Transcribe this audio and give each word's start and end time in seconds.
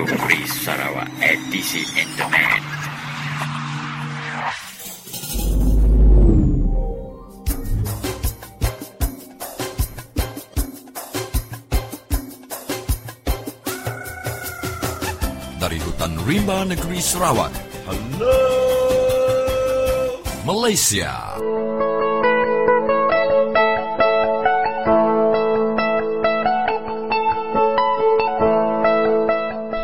Radio 0.00 0.16
Free 0.16 0.48
Sarawak 0.48 1.12
edisi 1.20 1.84
internet. 1.92 2.64
Dari 15.60 15.76
hutan 15.84 16.16
rimba 16.24 16.64
negeri 16.64 17.04
Sarawak. 17.04 17.52
Hello. 17.84 18.40
Malaysia. 20.48 21.36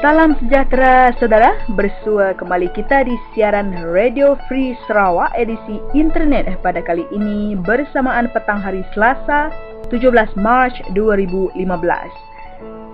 Salam 0.06 0.38
sejahtera 0.38 1.10
saudara, 1.18 1.58
bersua 1.74 2.30
kembali 2.38 2.70
kita 2.78 3.02
di 3.02 3.18
siaran 3.34 3.74
Radio 3.90 4.38
Free 4.46 4.78
Sarawak 4.86 5.34
edisi 5.34 5.82
internet 5.98 6.62
pada 6.62 6.78
kali 6.78 7.02
ini 7.10 7.58
bersamaan 7.58 8.30
petang 8.30 8.62
hari 8.62 8.86
Selasa 8.94 9.50
17 9.90 10.14
Mac 10.38 10.78
2015. 10.94 11.58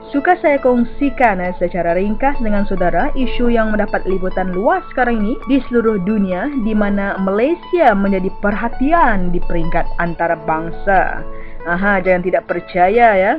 Suka 0.08 0.40
saya 0.40 0.56
kongsikan 0.56 1.44
secara 1.60 2.00
ringkas 2.00 2.40
dengan 2.40 2.64
saudara 2.64 3.12
isu 3.12 3.52
yang 3.52 3.76
mendapat 3.76 4.08
liputan 4.08 4.48
luas 4.48 4.80
sekarang 4.88 5.20
ini 5.20 5.36
di 5.52 5.60
seluruh 5.68 6.00
dunia 6.08 6.48
di 6.64 6.72
mana 6.72 7.20
Malaysia 7.20 7.92
menjadi 7.92 8.32
perhatian 8.40 9.36
di 9.36 9.40
peringkat 9.44 9.84
antarabangsa. 10.00 11.20
Aha, 11.68 12.00
jangan 12.00 12.24
tidak 12.24 12.48
percaya 12.48 13.08
ya. 13.20 13.32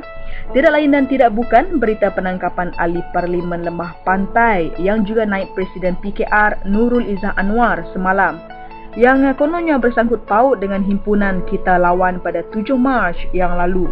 Tidak 0.52 0.70
lain 0.70 0.92
dan 0.92 1.08
tidak 1.08 1.32
bukan 1.32 1.80
berita 1.80 2.12
penangkapan 2.12 2.70
ahli 2.76 3.00
Parlimen 3.16 3.64
Lembah 3.64 3.96
Pantai 4.04 4.70
yang 4.76 5.02
juga 5.08 5.24
naik 5.24 5.52
Presiden 5.56 5.96
PKR 6.00 6.68
Nurul 6.68 7.08
Izzah 7.08 7.32
Anwar 7.40 7.80
semalam 7.96 8.54
yang 8.94 9.26
kononnya 9.34 9.74
bersangkut 9.82 10.22
paut 10.22 10.62
dengan 10.62 10.78
himpunan 10.86 11.42
kita 11.50 11.82
lawan 11.82 12.22
pada 12.22 12.46
7 12.54 12.78
Mac 12.78 13.18
yang 13.34 13.58
lalu. 13.58 13.90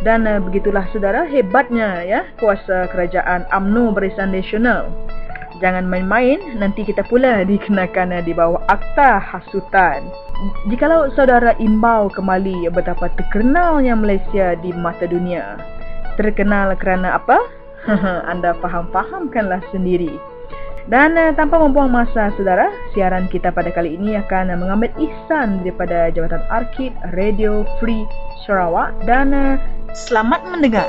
Dan 0.00 0.24
uh, 0.24 0.40
begitulah 0.40 0.88
saudara 0.96 1.28
hebatnya 1.28 2.00
ya 2.08 2.24
kuasa 2.40 2.88
kerajaan 2.88 3.44
AMNO 3.52 3.92
Barisan 3.92 4.32
Nasional. 4.32 4.88
Jangan 5.60 5.84
main-main 5.84 6.40
nanti 6.56 6.88
kita 6.88 7.04
pula 7.04 7.44
dikenakan 7.50 8.16
uh, 8.16 8.22
di 8.24 8.32
bawah 8.32 8.64
akta 8.64 9.20
hasutan. 9.20 10.08
Jikalau 10.72 11.12
saudara 11.12 11.52
imbau 11.60 12.08
kembali 12.08 12.72
betapa 12.72 13.12
terkenalnya 13.12 13.92
Malaysia 13.92 14.56
di 14.56 14.72
mata 14.72 15.04
dunia. 15.04 15.60
Terkenal 16.16 16.72
kerana 16.80 17.20
apa? 17.20 17.36
Anda 18.32 18.56
faham-fahamkanlah 18.60 19.60
sendiri. 19.68 20.16
Dan 20.88 21.14
uh, 21.14 21.30
tanpa 21.36 21.60
membuang 21.60 21.92
masa 21.92 22.32
saudara, 22.34 22.72
siaran 22.96 23.28
kita 23.28 23.52
pada 23.52 23.68
kali 23.68 23.94
ini 23.94 24.16
akan 24.16 24.50
uh, 24.50 24.58
mengambil 24.58 24.90
ihsan 24.96 25.60
daripada 25.60 26.08
Jabatan 26.10 26.42
Arkib 26.48 26.96
Radio 27.12 27.68
Free 27.78 28.08
Sarawak 28.42 28.96
dan 29.04 29.36
uh, 29.36 29.54
selamat 29.92 30.40
mendengar. 30.48 30.88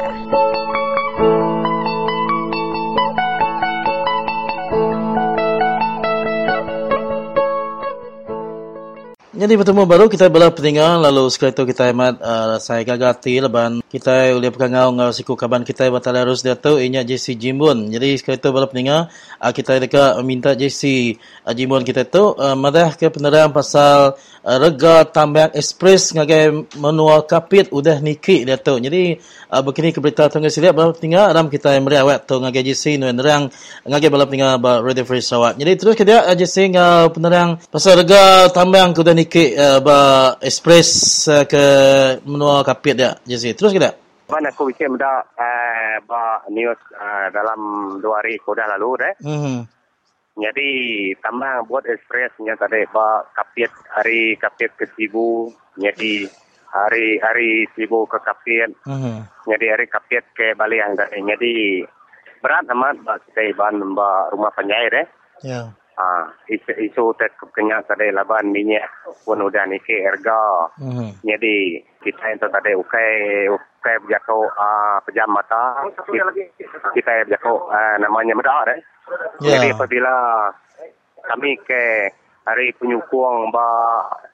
Jadi 9.42 9.58
bertemu 9.58 9.90
baru 9.90 10.06
kita 10.06 10.30
bela 10.30 10.54
peninggal 10.54 11.02
lalu 11.02 11.26
sekali 11.34 11.50
itu 11.50 11.66
kita 11.66 11.90
amat 11.90 12.22
uh, 12.22 12.62
saya 12.62 12.86
gagati 12.86 13.42
leban 13.42 13.82
kita 13.90 14.38
boleh 14.38 14.54
pengau 14.54 14.94
ngau 14.94 15.10
siku 15.10 15.34
kaban 15.34 15.66
kita 15.66 15.90
batal 15.90 16.14
harus 16.14 16.46
dia 16.46 16.54
tahu 16.54 16.78
inya 16.78 17.02
JC 17.02 17.34
Jimbun. 17.42 17.90
Jadi 17.90 18.22
sekali 18.22 18.38
itu 18.38 18.54
bela 18.54 18.70
peninggal 18.70 19.10
uh, 19.42 19.50
kita 19.50 19.82
dekat 19.82 20.22
minta 20.22 20.54
JC 20.54 21.18
uh, 21.42 21.58
Jimbun 21.58 21.82
kita 21.82 22.06
tu 22.06 22.38
uh, 22.38 22.54
madah 22.54 22.94
ke 22.94 23.10
penerang 23.10 23.50
pasal 23.50 24.14
uh, 24.46 24.58
rega 24.62 25.10
tambang 25.10 25.50
ekspres 25.58 26.14
ngagai 26.14 26.78
menua 26.78 27.26
kapit 27.26 27.74
udah 27.74 27.98
niki 27.98 28.46
dia 28.46 28.62
tu. 28.62 28.78
Jadi 28.78 29.18
uh, 29.50 29.62
begini 29.66 29.90
ke 29.90 30.06
berita 30.06 30.30
tunggu 30.30 30.54
siliap 30.54 30.78
bela 30.78 30.94
peninggal 30.94 31.34
ram 31.34 31.50
kita 31.50 31.74
yang 31.74 31.90
meriawat 31.90 32.30
tu 32.30 32.38
ngagai 32.38 32.62
JC 32.62 33.02
nu 33.02 33.10
nerang 33.10 33.50
ngagai 33.90 34.14
bela 34.14 34.30
peninggal 34.30 34.62
ba 34.62 34.86
Radio 34.86 35.02
Free 35.02 35.26
Sawat. 35.26 35.58
Jadi 35.58 35.82
terus 35.82 35.98
kita 35.98 36.30
uh, 36.30 36.38
JC 36.38 36.78
ngau 36.78 37.10
penerang 37.10 37.58
pasal 37.74 38.06
rega 38.06 38.46
tambang 38.54 38.94
udah 38.94 39.18
niki 39.18 39.31
ke 39.32 39.56
uh, 39.56 39.80
ba 39.80 40.00
express 40.44 40.90
uh, 41.32 41.48
ke 41.48 41.64
menua 42.28 42.68
kapit 42.68 43.00
dia 43.00 43.16
Jesse 43.24 43.56
terus 43.56 43.72
kita 43.72 43.96
Mana 44.32 44.48
aku 44.48 44.72
bikin 44.72 44.96
benda 44.96 45.28
uh, 45.36 45.96
ba 46.08 46.40
news 46.48 46.80
uh, 46.96 47.28
dalam 47.36 47.60
dua 48.00 48.24
hari 48.24 48.40
sudah 48.48 48.64
lalu 48.80 49.04
deh. 49.04 49.14
hmm 49.28 49.60
Jadi 50.40 50.70
tambah 51.20 51.68
buat 51.68 51.84
express 51.92 52.32
nya 52.40 52.56
tadi 52.56 52.88
ba 52.96 53.28
kapit 53.36 53.68
hari 53.92 54.40
kapit 54.40 54.72
ke 54.80 54.88
Sibu. 54.96 55.52
Jadi 55.76 56.24
hari 56.72 57.20
hari 57.20 57.68
Sibu 57.76 58.08
ke 58.08 58.24
kapit. 58.24 58.72
hmm 58.88 59.20
Jadi 59.52 59.66
hari 59.68 59.86
kapit 59.92 60.24
ke 60.32 60.56
Baliang 60.56 60.96
tadi. 60.96 61.20
Jadi 61.20 61.84
berat 62.40 62.72
amat 62.72 63.04
ba 63.04 63.20
kita 63.20 63.52
iban 63.52 63.84
ba 63.92 64.32
rumah 64.32 64.56
deh. 64.64 65.06
ya 65.44 65.76
Ah, 66.00 66.32
isu 66.48 66.72
isu 66.88 67.04
tet 67.20 67.36
kenya 67.52 67.84
tadi 67.84 68.10
laban 68.16 68.56
minyak 68.56 68.88
pun 69.28 69.44
udah 69.44 69.68
niki 69.68 70.02
harga. 70.08 70.72
hmm 70.80 71.20
Jadi 71.22 71.84
kita 72.00 72.26
itu 72.32 72.48
tadi 72.48 72.72
ukai 72.74 73.12
ukai 73.52 73.96
berjatuh 74.08 74.46
uh, 74.56 74.98
pejam 75.04 75.30
mata. 75.30 75.84
Kita, 76.08 76.32
kita 76.96 77.12
berjatuh 77.28 77.58
uh, 77.68 77.96
namanya 78.00 78.34
medar 78.34 78.66
eh. 78.72 78.80
Ya. 79.44 79.60
Jadi 79.60 79.76
apabila 79.76 80.14
kami 81.28 81.60
ke 81.68 82.10
hari 82.46 82.74
penyukung 82.78 83.54
ba 83.54 83.70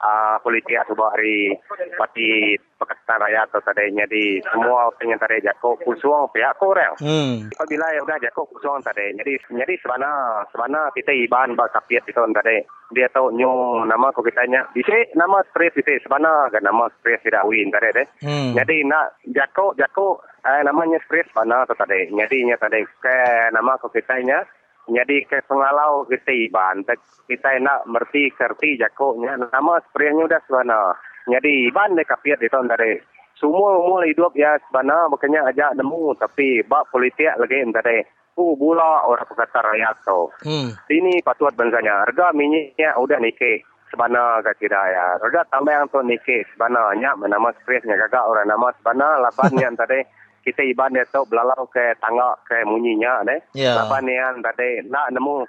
uh, 0.00 0.36
politik 0.40 0.80
atau 0.80 0.96
ba 0.96 1.12
hari 1.12 1.52
parti 1.96 2.56
Pakatan 2.78 3.18
Rakyat 3.18 3.50
atau 3.50 3.62
tadi 3.66 3.90
jadi 3.90 4.38
semua 4.54 4.86
pengen 5.02 5.18
tadi 5.18 5.42
jago 5.42 5.74
kusuang 5.82 6.30
pihak 6.30 6.54
korang. 6.62 6.94
hmm 7.02 7.50
Apabila 7.58 7.90
ya 7.90 8.00
udah 8.06 8.22
jago 8.22 8.46
kusuang 8.54 8.78
tadi. 8.86 9.18
Jadi 9.18 9.34
jadi 9.50 9.74
sebenarnya 9.82 10.46
sebenarnya 10.54 10.94
kita 10.94 11.10
iban 11.26 11.58
ba 11.58 11.66
kapiat 11.74 12.06
itu 12.06 12.14
tadi. 12.14 12.62
Dia 12.94 13.10
tahu 13.10 13.34
nyu 13.34 13.82
nama 13.84 14.14
ko 14.14 14.22
kitanya. 14.22 14.62
Bisa 14.70 14.94
nama 15.18 15.42
stress 15.50 15.74
itu 15.74 15.98
sebenarnya 16.06 16.54
kan 16.54 16.62
nama 16.62 16.86
stress 17.02 17.20
tidak 17.26 17.44
win 17.50 17.74
tadi 17.74 17.98
deh. 17.98 18.06
hmm 18.22 18.54
Jadi 18.54 18.76
nak 18.86 19.18
jago 19.34 19.74
jago 19.74 20.22
eh, 20.46 20.62
namanya 20.62 21.02
stress 21.02 21.26
mana 21.34 21.66
tu 21.66 21.74
tadi. 21.74 22.06
Jadi 22.14 22.36
nya 22.46 22.56
tadi 22.62 22.86
ke 23.02 23.18
nama 23.50 23.74
ko 23.82 23.90
kitanya. 23.90 24.46
Jadi 24.88 25.28
ke 25.28 25.44
pengalau 25.44 26.08
kita 26.08 26.32
iban 26.32 26.80
kita 27.28 27.50
nak 27.60 27.84
merti 27.84 28.32
kerti 28.32 28.80
jago 28.80 29.20
nya 29.20 29.36
nama 29.36 29.76
spraynya 29.84 30.24
udah 30.24 30.40
sebenarnya. 30.48 30.96
Jadi 31.28 31.68
iban 31.68 31.92
dek 31.92 32.08
kapiat 32.08 32.40
itu 32.40 32.56
tadi. 32.56 32.96
Semua 33.36 33.78
umur 33.78 34.02
hidup 34.08 34.32
ya 34.34 34.56
sebenarnya 34.66 35.12
makanya 35.12 35.40
aja 35.52 35.66
nemu 35.76 36.16
tapi 36.16 36.64
bak 36.64 36.88
politik 36.88 37.36
lagi 37.36 37.60
tadi. 37.68 37.98
Tu 38.32 38.44
bula 38.54 39.02
orang 39.02 39.26
Pakatan 39.26 39.66
Rakyat 39.66 39.96
tu. 40.06 40.20
hmm 40.46 40.70
Ini 40.88 41.20
patut 41.26 41.52
bensanya. 41.58 42.06
Harga 42.06 42.30
minyaknya 42.32 42.94
udah 42.96 43.18
nike. 43.18 43.66
Sebenarnya 43.90 44.46
kak 44.46 44.56
kira 44.62 44.78
ya. 44.94 45.06
Harga 45.18 45.42
tambah 45.50 45.74
yang 45.74 45.90
tu 45.90 46.00
nike. 46.06 46.46
Sebenarnya 46.54 47.18
menama 47.18 47.50
stresnya 47.60 47.98
kakak 47.98 48.24
orang 48.24 48.46
nama 48.46 48.70
sebenarnya 48.78 49.22
lapan 49.26 49.52
yang 49.68 49.74
tadi 49.74 50.00
kita 50.44 50.62
iban 50.64 50.94
dia 50.94 51.04
tu 51.08 51.22
belalau 51.26 51.66
ke 51.68 51.94
tangga 51.98 52.34
ke 52.46 52.62
munyinya 52.64 53.26
deh. 53.26 53.40
Ya. 53.54 53.78
Lapan 53.78 54.08
yang 54.08 54.34
tadi 54.42 54.84
nak 54.86 55.12
nemu 55.12 55.44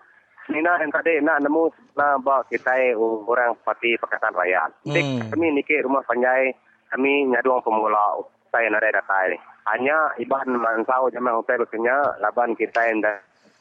Nina 0.50 0.81
yang 0.81 0.90
tadi 0.90 1.22
nak 1.22 1.46
nemu 1.46 1.69
nak 1.94 2.25
bawa 2.25 2.42
kita 2.50 2.98
orang 2.98 3.54
parti 3.62 3.94
Pakatan 4.02 4.34
Rakyat. 4.34 4.69
Hmm. 4.90 5.30
kami 5.30 5.54
nike 5.54 5.78
rumah 5.86 6.02
panjai 6.10 6.50
kami 6.90 7.30
nyaduang 7.30 7.62
pemula 7.62 8.18
saya 8.50 8.66
nare 8.74 8.90
datai. 8.90 9.38
Hanya 9.69 10.18
iban 10.18 10.58
mansau 10.58 11.14
jaman 11.14 11.38
hotel 11.38 11.62
kenya 11.69 12.18
laban 12.18 12.58
kita 12.58 12.81
yang 12.90 13.06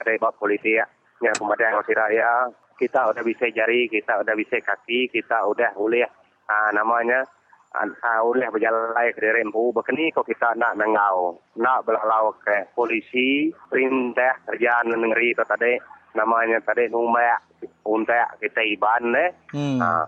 dari 0.01 0.17
bab 0.17 0.33
politik 0.41 0.81
yang 1.21 1.35
kemudian 1.37 1.75
yang 1.75 1.85
raya 1.85 2.33
kita 2.79 3.11
udah 3.11 3.23
bisa 3.27 3.51
jari, 3.51 3.91
kita 3.91 4.23
udah 4.23 4.35
bisa 4.39 4.63
kaki, 4.63 5.11
kita 5.11 5.43
udah 5.51 5.75
boleh 5.75 6.07
ah, 6.47 6.71
namanya 6.71 7.27
ah, 7.77 8.21
boleh 8.25 8.49
berjalan 8.49 8.95
ke 9.13 9.21
dari 9.21 9.45
empu. 9.45 9.73
Begini 9.75 10.13
kok 10.13 10.25
kita 10.25 10.57
nak 10.57 10.77
nengau, 10.79 11.37
nak 11.61 11.85
belalau 11.85 12.33
ke 12.41 12.69
polisi, 12.73 13.53
perintah 13.69 14.37
kerjaan 14.49 14.93
negeri 14.93 15.37
itu 15.37 15.45
tadi 15.45 15.77
namanya 16.17 16.59
tadi 16.65 16.89
numbak 16.89 17.45
untuk 17.85 18.17
kita 18.41 18.61
iban 18.65 19.13
deh. 19.13 19.31
hmm 19.53 19.79
Ah, 19.81 20.07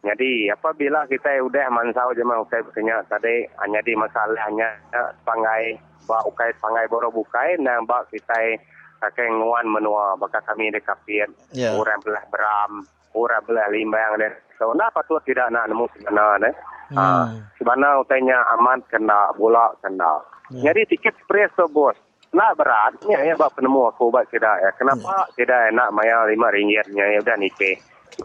jadi 0.00 0.56
apabila 0.56 1.04
kita 1.12 1.44
udah 1.44 1.68
mansau 1.68 2.16
jema 2.16 2.40
ukai 2.40 2.64
punya 2.72 3.04
tadi 3.04 3.44
hanya 3.60 3.84
di 3.84 3.92
masalahnya 3.92 4.68
eh, 4.96 5.12
pangai 5.28 5.76
ba 6.08 6.24
ukai 6.24 6.56
pangai 6.56 6.88
boro 6.88 7.12
bukai 7.12 7.60
na 7.60 7.84
ba 7.84 8.00
kita 8.08 8.56
kakek 9.04 9.28
nguan 9.28 9.68
menua 9.68 10.16
baka 10.16 10.40
kami 10.48 10.72
de 10.72 10.80
kapian 10.80 11.28
Ya. 11.52 11.76
orang 11.76 12.00
belah 12.00 12.24
beram 12.32 12.80
orang 13.12 13.44
belah 13.44 13.68
limbang 13.68 14.16
dan 14.16 14.32
so 14.56 14.72
napa 14.72 15.04
tu 15.04 15.20
tidak 15.28 15.52
nak 15.52 15.68
nemu 15.68 15.84
sebenarnya 15.92 16.48
Ah, 16.90 17.30
Hmm. 17.30 17.46
sebenarnya 17.54 18.02
utainya 18.02 18.38
aman 18.58 18.82
kena 18.90 19.30
bola 19.38 19.70
kena 19.78 20.18
Ya. 20.50 20.74
jadi 20.74 20.82
tiket 20.90 21.14
express 21.14 21.54
tu 21.54 21.62
bos 21.70 21.94
nak 22.34 22.58
beratnya 22.58 23.18
ya 23.22 23.34
buat 23.38 23.54
penemu 23.54 23.90
aku 23.90 24.10
buat 24.10 24.26
tidak 24.30 24.58
ya. 24.62 24.70
Kenapa 24.74 25.26
tidak 25.34 25.70
nak 25.74 25.90
maya 25.90 26.26
lima 26.26 26.50
ringgitnya 26.50 27.06
ya 27.06 27.18
udah 27.22 27.36
nikah. 27.38 27.74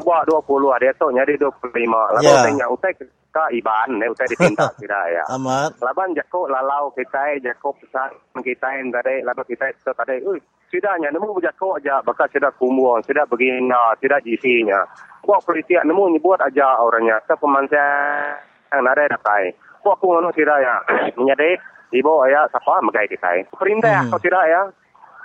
Buat 0.01 0.25
dua 0.25 0.41
puluh 0.41 0.73
ada 0.73 0.89
tu 0.97 1.09
nyari 1.09 1.37
dua 1.37 1.53
puluh 1.53 1.73
lima. 1.73 2.09
Lalu 2.17 2.29
Ya. 2.29 2.41
tanya 2.45 2.65
utai 2.69 2.93
ke 2.97 3.05
iban, 3.53 3.99
ya 4.01 4.07
utai 4.09 4.29
ditindak 4.29 4.73
tidak 4.77 5.05
ya. 5.09 5.23
Amat. 5.33 5.77
Laban 5.81 6.13
jako 6.13 6.47
lalau 6.47 6.89
kita 6.93 7.37
jako 7.41 7.77
pesan 7.77 8.09
kita 8.41 8.67
yang 8.77 8.89
tadi 8.89 9.21
laban 9.21 9.45
kita 9.45 9.69
itu 9.69 9.91
tadi. 9.91 10.21
Ui, 10.25 10.37
sidanya 10.69 11.09
nemu 11.09 11.37
jako 11.41 11.77
aja 11.77 12.01
bakal 12.01 12.25
sudah 12.29 12.49
kumuang, 12.57 13.01
sudah 13.05 13.25
begina, 13.27 13.93
tidak 14.01 14.21
jisinya. 14.21 14.81
Buat 15.21 15.41
politik 15.43 15.81
nemu 15.81 16.13
nyebut 16.13 16.39
aja 16.41 16.77
orangnya. 16.79 17.19
Ke 17.25 17.33
pemansian 17.37 18.37
yang 18.75 18.85
nare 18.85 19.07
datai. 19.07 19.55
Buat 19.81 20.01
aku 20.01 20.05
ngono 20.11 20.29
tidak 20.35 20.59
ya. 20.59 20.75
Menjadi 21.19 21.55
ibu 21.95 22.13
ayah 22.27 22.49
siapa 22.51 22.83
megai 22.83 23.07
kita. 23.07 23.47
Perintah 23.55 24.03
Hmm. 24.03 24.11
kau 24.11 24.19
tidak 24.19 24.45
ya. 24.49 24.61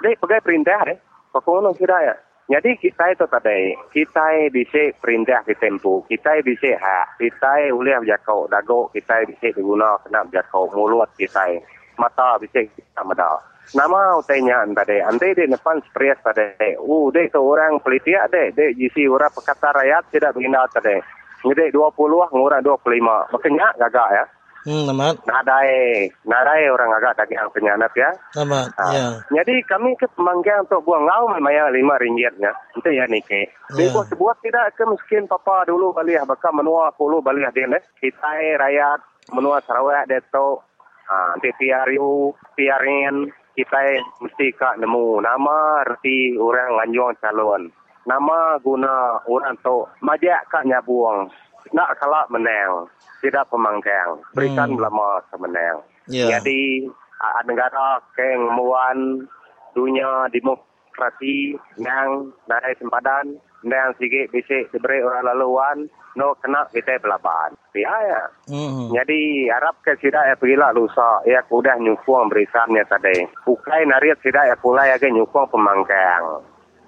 Dek 0.01 0.17
pegai 0.23 0.45
perintah 0.45 0.81
deh. 0.87 0.99
Aku 1.35 1.51
ngono 1.59 1.75
tidak 1.75 2.01
ya. 2.03 2.15
Jadi 2.51 2.83
kita 2.83 3.15
itu 3.15 3.23
tadi, 3.31 3.79
kita 3.95 4.27
bisa 4.51 4.91
perintah 4.99 5.39
di 5.47 5.55
tempo, 5.55 6.03
kita 6.11 6.43
bisa 6.43 6.75
hak, 6.83 7.23
kita 7.23 7.71
boleh 7.71 8.03
berjakau, 8.03 8.51
dago 8.51 8.91
kita 8.91 9.23
bisa 9.23 9.55
diguna 9.55 9.95
kena 10.03 10.27
berjakau 10.27 10.67
mulut 10.75 11.07
kita, 11.15 11.47
mata 11.95 12.43
bisa 12.43 12.67
kita 12.67 13.07
meda. 13.07 13.39
Nama 13.71 14.19
utainya 14.19 14.67
tadi, 14.75 14.99
anda 14.99 15.31
di 15.31 15.47
depan 15.47 15.79
stres 15.95 16.19
tadi, 16.27 16.75
uh, 16.75 17.07
dek 17.15 17.31
tu 17.31 17.39
orang 17.39 17.79
politik 17.79 18.19
dek, 18.35 18.59
dek 18.59 18.75
jisi 18.75 19.07
orang 19.07 19.31
perkata 19.31 19.71
rakyat 19.71 20.11
tidak 20.11 20.35
begina 20.35 20.67
tadi. 20.75 20.99
Jadi 21.41 21.73
20 21.73 22.35
ngurang 22.37 22.63
25. 22.63 23.33
Makanya 23.33 23.67
gagak 23.81 24.09
ya. 24.13 24.25
Hmm, 24.61 24.93
amat. 24.93 25.25
Nadai, 25.25 26.05
nadai 26.29 26.69
orang 26.69 26.93
agak 26.93 27.17
daging 27.25 27.49
penyanap 27.57 27.89
ya. 27.97 28.13
Amat. 28.45 28.69
Ah, 28.77 28.93
Ya. 28.93 29.07
Jadi 29.41 29.65
kami 29.65 29.97
ke 29.97 30.05
pemanggilan 30.13 30.69
untuk 30.69 30.85
buang 30.85 31.09
ngau 31.09 31.33
memang 31.33 31.73
lima 31.73 31.97
ringgitnya. 31.97 32.53
Itu 32.77 32.93
ya 32.93 33.09
nike. 33.09 33.49
Ya. 33.73 33.89
Yeah. 33.89 34.05
sebuah 34.05 34.37
tidak 34.45 34.77
ke 34.77 34.85
miskin 34.85 35.25
papa 35.25 35.65
dulu 35.65 35.97
balik 35.97 36.29
bakal 36.29 36.53
menua 36.53 36.93
puluh 36.93 37.25
balik 37.25 37.57
dia 37.57 37.65
ne. 37.73 37.81
Kita 37.97 38.37
eh, 38.37 38.61
rakyat 38.61 39.33
menua 39.33 39.65
Sarawak 39.65 40.13
dia 40.13 40.21
tu. 40.29 40.61
Ah, 41.09 41.33
nanti 41.35 41.51
PRU, 41.57 42.37
PRN 42.53 43.33
kita 43.57 43.79
eh, 43.97 44.05
mesti 44.21 44.47
kak 44.55 44.79
nemu 44.79 45.25
nama 45.25 45.83
reti 45.89 46.37
orang 46.37 46.77
nganjuang 46.77 47.17
calon. 47.19 47.63
Nama 48.09 48.57
guna 48.65 49.21
orang 49.29 49.57
tu 49.61 49.85
majak 50.01 50.49
kak 50.49 50.65
nyabuang. 50.65 51.29
Nak 51.77 52.01
kalak 52.01 52.27
menang. 52.33 52.89
Tidak 53.21 53.45
pemangkang. 53.53 54.17
Berikan 54.33 54.73
Hmm. 54.73 54.81
lama 54.81 55.21
semenang. 55.29 55.85
Ya. 56.09 56.41
Jadi 56.41 56.89
uh, 57.21 57.41
negara 57.45 58.01
keng 58.17 58.49
muan 58.57 59.29
dunia 59.77 60.27
demokrasi 60.33 61.55
yang 61.77 62.33
naik 62.49 62.81
sempadan 62.81 63.37
yang 63.61 63.93
sikit 64.01 64.33
bisa 64.33 64.65
diberi 64.73 65.05
orang 65.05 65.29
laluan 65.37 65.79
no 66.17 66.33
kena 66.41 66.65
kita 66.73 66.97
belaban. 67.05 67.53
Ya 67.77 67.93
ya. 68.09 68.23
Hmm. 68.49 68.89
Jadi 68.97 69.53
harap 69.53 69.77
ke 69.85 69.95
sida 70.01 70.25
ya 70.27 70.35
pergilah 70.41 70.73
lusa 70.73 71.21
ya 71.29 71.45
kudah 71.45 71.77
nyukuang 71.77 72.33
berisannya 72.33 72.83
tadi. 72.89 73.21
Ukai 73.47 73.85
nariat 73.85 74.17
sida 74.25 74.49
ya 74.49 74.57
pula 74.57 74.89
ya 74.89 74.97
ke 74.97 75.13
nyukuang 75.13 75.47
pemangkang. 75.53 76.41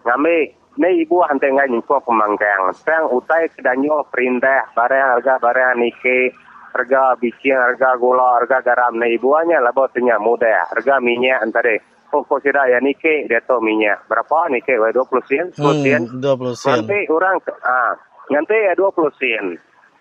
Ngami 0.09 0.62
ni 0.81 1.05
ibu 1.05 1.21
hantai 1.25 1.53
ngai 1.53 1.69
nyukuang 1.69 2.05
pemangkang. 2.05 2.73
Sang 2.81 3.13
utai 3.13 3.51
kedanyo 3.53 4.09
perintah 4.09 4.73
barang 4.73 5.19
harga 5.19 5.35
barang 5.43 5.73
nike 5.77 6.33
harga 6.73 7.17
bicin, 7.21 7.57
harga 7.57 8.01
gula, 8.01 8.41
harga 8.41 8.65
garam. 8.65 8.97
Nah 8.97 9.09
ibuannya 9.09 9.61
lah 9.61 9.73
bawa 9.77 9.93
tanya 9.93 10.17
mudah. 10.17 10.73
Harga 10.73 10.99
minyak 11.05 11.45
antara. 11.45 11.77
Oh, 12.13 12.21
kau 12.29 12.37
sida 12.45 12.69
ya 12.69 12.77
nike 12.81 13.25
dia 13.29 13.41
tahu 13.41 13.65
minyak. 13.65 14.05
Berapa 14.05 14.49
nike? 14.53 14.77
Wah, 14.77 14.93
20 14.93 15.29
sen, 15.29 15.47
10 15.57 15.81
sen. 15.81 16.03
Hmm, 16.05 16.21
20 16.21 16.61
sen. 16.61 16.73
Nanti 16.85 16.99
orang 17.09 17.37
ah 17.65 17.93
nanti 18.29 18.57
ya 18.57 18.73
20 18.77 19.21
sen. 19.21 19.47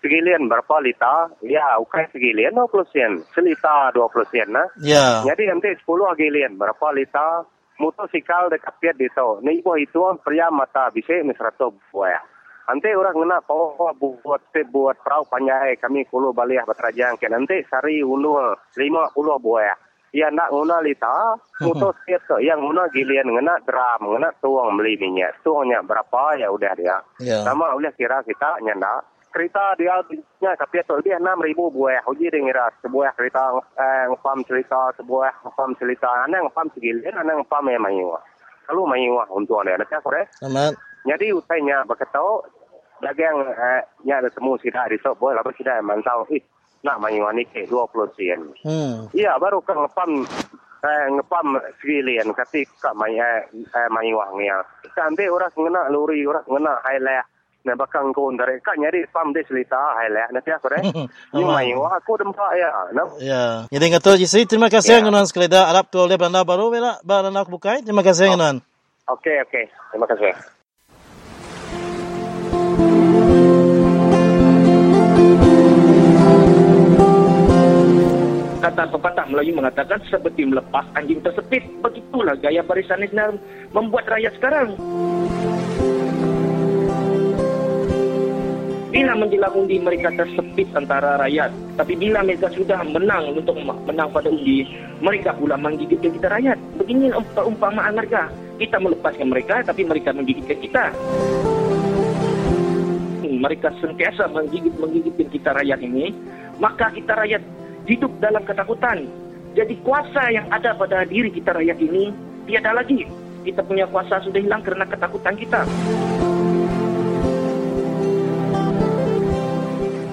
Segilian 0.02 0.50
berapa 0.50 0.82
liter? 0.82 1.30
Ya, 1.46 1.78
ukai 1.78 2.10
segilian 2.10 2.58
20 2.58 2.92
sen. 2.92 3.12
Selita 3.32 3.94
20 3.94 4.28
sen 4.28 4.48
nah. 4.52 4.68
Ya. 4.82 5.24
Jadi 5.24 5.46
nanti 5.48 5.72
10 5.72 6.20
gilian 6.20 6.58
berapa 6.58 6.90
liter? 6.92 7.48
Motosikal 7.82 8.46
dekat 8.46 8.78
piat 8.78 8.94
di 8.94 9.10
tu. 9.10 9.42
Ni 9.42 9.58
ibu 9.58 9.74
itu 9.74 9.98
pria 10.22 10.46
mata 10.54 10.86
bisa 10.94 11.18
misrato 11.26 11.74
buaya. 11.90 12.22
Nanti 12.70 12.94
orang 12.94 13.18
kena 13.18 13.38
oh 13.50 13.90
buat 13.98 14.54
buat 14.70 14.96
perahu 15.02 15.26
panjai 15.26 15.74
kami 15.82 16.06
kulu 16.06 16.30
balik 16.30 16.62
batrajang 16.62 17.18
ke 17.18 17.26
nanti 17.26 17.66
sari 17.66 18.06
ulu 18.06 18.38
50 18.78 19.18
buaya. 19.42 19.74
Ya 20.12 20.28
nak 20.28 20.52
guna 20.52 20.76
lita, 20.84 21.40
motor 21.64 21.96
set 22.04 22.20
tu. 22.28 22.36
Yang 22.36 22.68
guna 22.68 22.84
gilian, 22.92 23.32
ngena 23.32 23.56
drum, 23.64 24.12
ngena 24.12 24.28
tuang 24.44 24.76
beli 24.76 25.00
minyak. 25.00 25.40
Tuangnya 25.40 25.80
berapa 25.80 26.36
ya 26.36 26.52
udah 26.52 26.72
dia. 26.76 27.00
Ya. 27.16 27.40
Sama 27.48 27.72
boleh 27.72 27.96
kira 27.96 28.20
kita 28.20 28.60
nyanda. 28.60 29.00
Kereta 29.32 29.72
dia 29.80 29.96
nya 30.44 30.52
tapi 30.60 30.84
tu 30.84 31.00
dia 31.00 31.16
6000 31.16 31.56
buah. 31.56 32.04
Uji 32.12 32.28
dia 32.28 32.36
ngira 32.36 32.68
sebuah 32.84 33.16
kereta 33.16 33.56
eh, 33.80 34.04
ngepam 34.12 34.44
cerita, 34.44 34.92
sebuah 35.00 35.32
ngepam 35.48 35.72
cerita. 35.80 36.28
Ana 36.28 36.44
ngepam 36.44 36.68
segilian, 36.76 37.16
ana 37.16 37.40
ngepam 37.40 37.64
yang 37.72 37.80
mayu. 37.80 38.12
Kalau 38.68 38.84
mayu 38.84 39.16
untuk 39.32 39.64
anda, 39.64 39.80
nak 39.80 40.04
kore. 40.04 40.28
Amat. 40.44 40.76
Jadi 41.02 41.34
utainya 41.34 41.82
berkata 41.82 42.20
dagang 43.02 43.42
eh, 43.42 43.82
nya 44.06 44.22
ada 44.22 44.30
temu 44.30 44.54
sida 44.60 44.86
di 44.86 45.00
sok 45.00 45.18
boleh 45.18 45.40
lah 45.40 45.44
sida 45.56 45.82
mantau. 45.82 46.28
Ih, 46.30 46.44
nak 46.84 47.00
mayu 47.00 47.26
ni 47.34 47.48
ke 47.48 47.66
20 47.66 48.14
sen. 48.14 48.40
Hmm. 48.62 49.10
Iya, 49.16 49.40
baru 49.40 49.64
kan 49.64 49.80
ngepam 49.82 50.28
eh, 50.82 51.06
ngepam 51.14 51.46
segilian 51.80 52.30
ketika 52.36 52.92
mai 52.94 53.16
eh, 53.16 53.48
eh, 53.50 53.88
mai 53.90 54.12
wangnya. 54.12 54.62
Sampai 54.94 55.30
orang 55.30 55.50
ngena 55.56 55.88
lori, 55.90 56.22
orang 56.26 56.46
ngena 56.46 56.76
highlight. 56.84 57.26
Nah, 57.62 57.78
bakang 57.78 58.10
ko 58.10 58.26
dari 58.34 58.58
kak 58.58 58.74
nyari 58.74 59.06
pam 59.14 59.30
des 59.30 59.46
lita 59.54 59.78
highlight. 59.94 60.34
Nanti 60.34 60.50
aku 60.50 60.66
deh. 60.66 60.82
Ni 61.38 61.42
mai 61.46 61.70
wah 61.78 61.94
aku 61.94 62.18
dempak 62.18 62.50
ya. 62.58 62.70
Nah, 62.90 63.06
Ya. 63.22 63.44
Jadi 63.70 63.84
ngato 63.94 64.18
jisi 64.18 64.42
terima 64.50 64.66
kasih 64.66 64.98
Ya. 64.98 65.02
ngunan 65.06 65.30
sekali 65.30 65.46
dah 65.46 65.70
Arab 65.70 65.86
tu 65.86 66.02
oleh 66.02 66.18
banda 66.18 66.42
baru 66.42 66.74
bela 66.74 66.98
bala 67.06 67.30
nak 67.30 67.46
bukai. 67.46 67.86
Terima 67.86 68.02
kasih 68.02 68.34
ngunan. 68.34 68.58
Okey, 69.06 69.46
okey. 69.46 69.64
Terima 69.94 70.06
kasih. 70.10 70.34
kata 78.62 78.88
pepatah 78.94 79.26
Melayu 79.26 79.52
mengatakan 79.58 79.98
seperti 80.06 80.46
melepas 80.46 80.86
anjing 80.94 81.18
tersepit. 81.20 81.60
Begitulah 81.82 82.38
gaya 82.38 82.62
barisan 82.62 83.02
Islam 83.02 83.36
membuat 83.74 84.06
rakyat 84.06 84.32
sekarang. 84.38 84.78
Bila 88.92 89.16
menjelang 89.16 89.56
undi 89.56 89.80
mereka 89.80 90.12
tersepit 90.12 90.68
antara 90.76 91.16
rakyat. 91.16 91.48
Tapi 91.80 91.96
bila 91.96 92.20
mereka 92.20 92.52
sudah 92.52 92.84
menang 92.84 93.32
untuk 93.32 93.56
menang 93.64 94.12
pada 94.12 94.28
undi, 94.28 94.68
mereka 95.00 95.32
pula 95.32 95.56
menggigitkan 95.56 96.12
kita 96.12 96.28
rakyat. 96.28 96.60
Begini 96.76 97.08
umpamaan 97.40 97.96
mereka. 97.96 98.28
Kita 98.60 98.76
melepaskan 98.76 99.32
mereka 99.32 99.64
tapi 99.64 99.88
mereka 99.88 100.12
menggigitkan 100.12 100.58
kita. 100.60 100.84
Mereka 103.24 103.68
sentiasa 103.80 104.28
menggigit 104.28 104.76
menggigitkan 104.76 105.28
kita 105.32 105.50
rakyat 105.56 105.80
ini, 105.80 106.12
maka 106.60 106.92
kita 106.92 107.16
rakyat 107.16 107.42
hidup 107.88 108.12
dalam 108.20 108.44
ketakutan. 108.44 109.08
Jadi 109.56 109.74
kuasa 109.80 110.30
yang 110.30 110.46
ada 110.52 110.76
pada 110.76 111.08
diri 111.08 111.32
kita 111.32 111.56
rakyat 111.56 111.80
ini 111.80 112.12
tiada 112.44 112.76
lagi. 112.76 113.08
Kita 113.42 113.64
punya 113.64 113.88
kuasa 113.88 114.20
sudah 114.22 114.38
hilang 114.38 114.62
kerana 114.62 114.84
ketakutan 114.86 115.34
kita. 115.34 115.64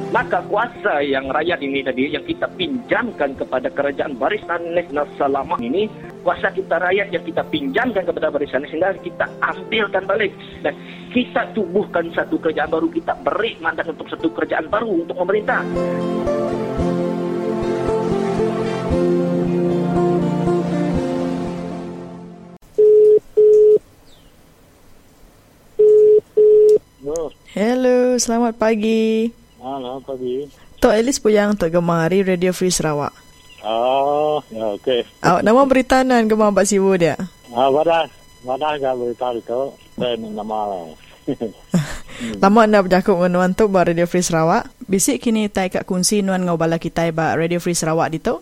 Maka 0.09 0.41
kuasa 0.49 1.05
yang 1.05 1.29
rakyat 1.29 1.61
ini 1.61 1.85
tadi 1.85 2.09
yang 2.09 2.25
kita 2.25 2.49
pinjamkan 2.57 3.37
kepada 3.37 3.69
kerajaan 3.69 4.17
Barisan 4.17 4.73
Nasional 4.73 5.05
Selama 5.21 5.53
ini, 5.61 5.85
kuasa 6.25 6.49
kita 6.49 6.81
rakyat 6.81 7.13
yang 7.13 7.21
kita 7.21 7.45
pinjamkan 7.45 8.09
kepada 8.09 8.33
Barisan 8.33 8.65
Nasional 8.65 8.97
kita 9.05 9.29
ambilkan 9.37 10.09
balik 10.09 10.33
dan 10.65 10.73
kita 11.13 11.53
tubuhkan 11.53 12.09
satu 12.17 12.41
kerajaan 12.41 12.73
baru, 12.73 12.89
kita 12.89 13.13
beri 13.21 13.61
mandat 13.61 13.85
untuk 13.85 14.09
satu 14.09 14.33
kerajaan 14.33 14.65
baru 14.65 15.05
untuk 15.05 15.13
memerintah. 15.13 15.61
Hello, 27.53 28.17
selamat 28.17 28.57
pagi. 28.57 29.29
Halo, 29.59 29.99
pagi. 29.99 30.47
Tok 30.79 30.95
Elis 30.95 31.19
Puyang 31.19 31.51
Tok 31.51 31.67
Gemari 31.67 32.23
Radio 32.23 32.55
Free 32.55 32.71
Sarawak. 32.71 33.11
Oh, 33.59 34.39
ya 34.55 34.71
okey. 34.79 35.03
Awak 35.19 35.43
nama 35.43 35.67
beritanan 35.67 36.31
Gemar 36.31 36.55
Pak 36.55 36.63
Siwu 36.63 36.95
dia. 36.95 37.19
Ah, 37.51 37.67
wadah. 37.67 38.07
Wadah 38.47 38.79
gak 38.79 38.95
berita 38.95 39.35
itu. 39.35 39.61
Saya 39.99 40.15
nama 40.15 40.59
lah. 40.63 40.87
Lama 42.43 42.59
anda 42.63 42.79
berjakuk 42.79 43.19
dengan 43.19 43.35
Nuan 43.35 43.51
Tok 43.51 43.67
ba 43.67 43.83
Radio 43.83 44.07
Free 44.07 44.23
Sarawak. 44.23 44.71
Bisik 44.87 45.19
kini 45.19 45.51
tai 45.51 45.67
kat 45.67 45.83
kunci 45.83 46.23
Nuan 46.23 46.47
ngau 46.47 46.55
bala 46.55 46.79
kita 46.79 47.11
ba 47.11 47.35
Radio 47.35 47.59
Free 47.59 47.75
Sarawak 47.75 48.15
di 48.15 48.23
tu. 48.23 48.39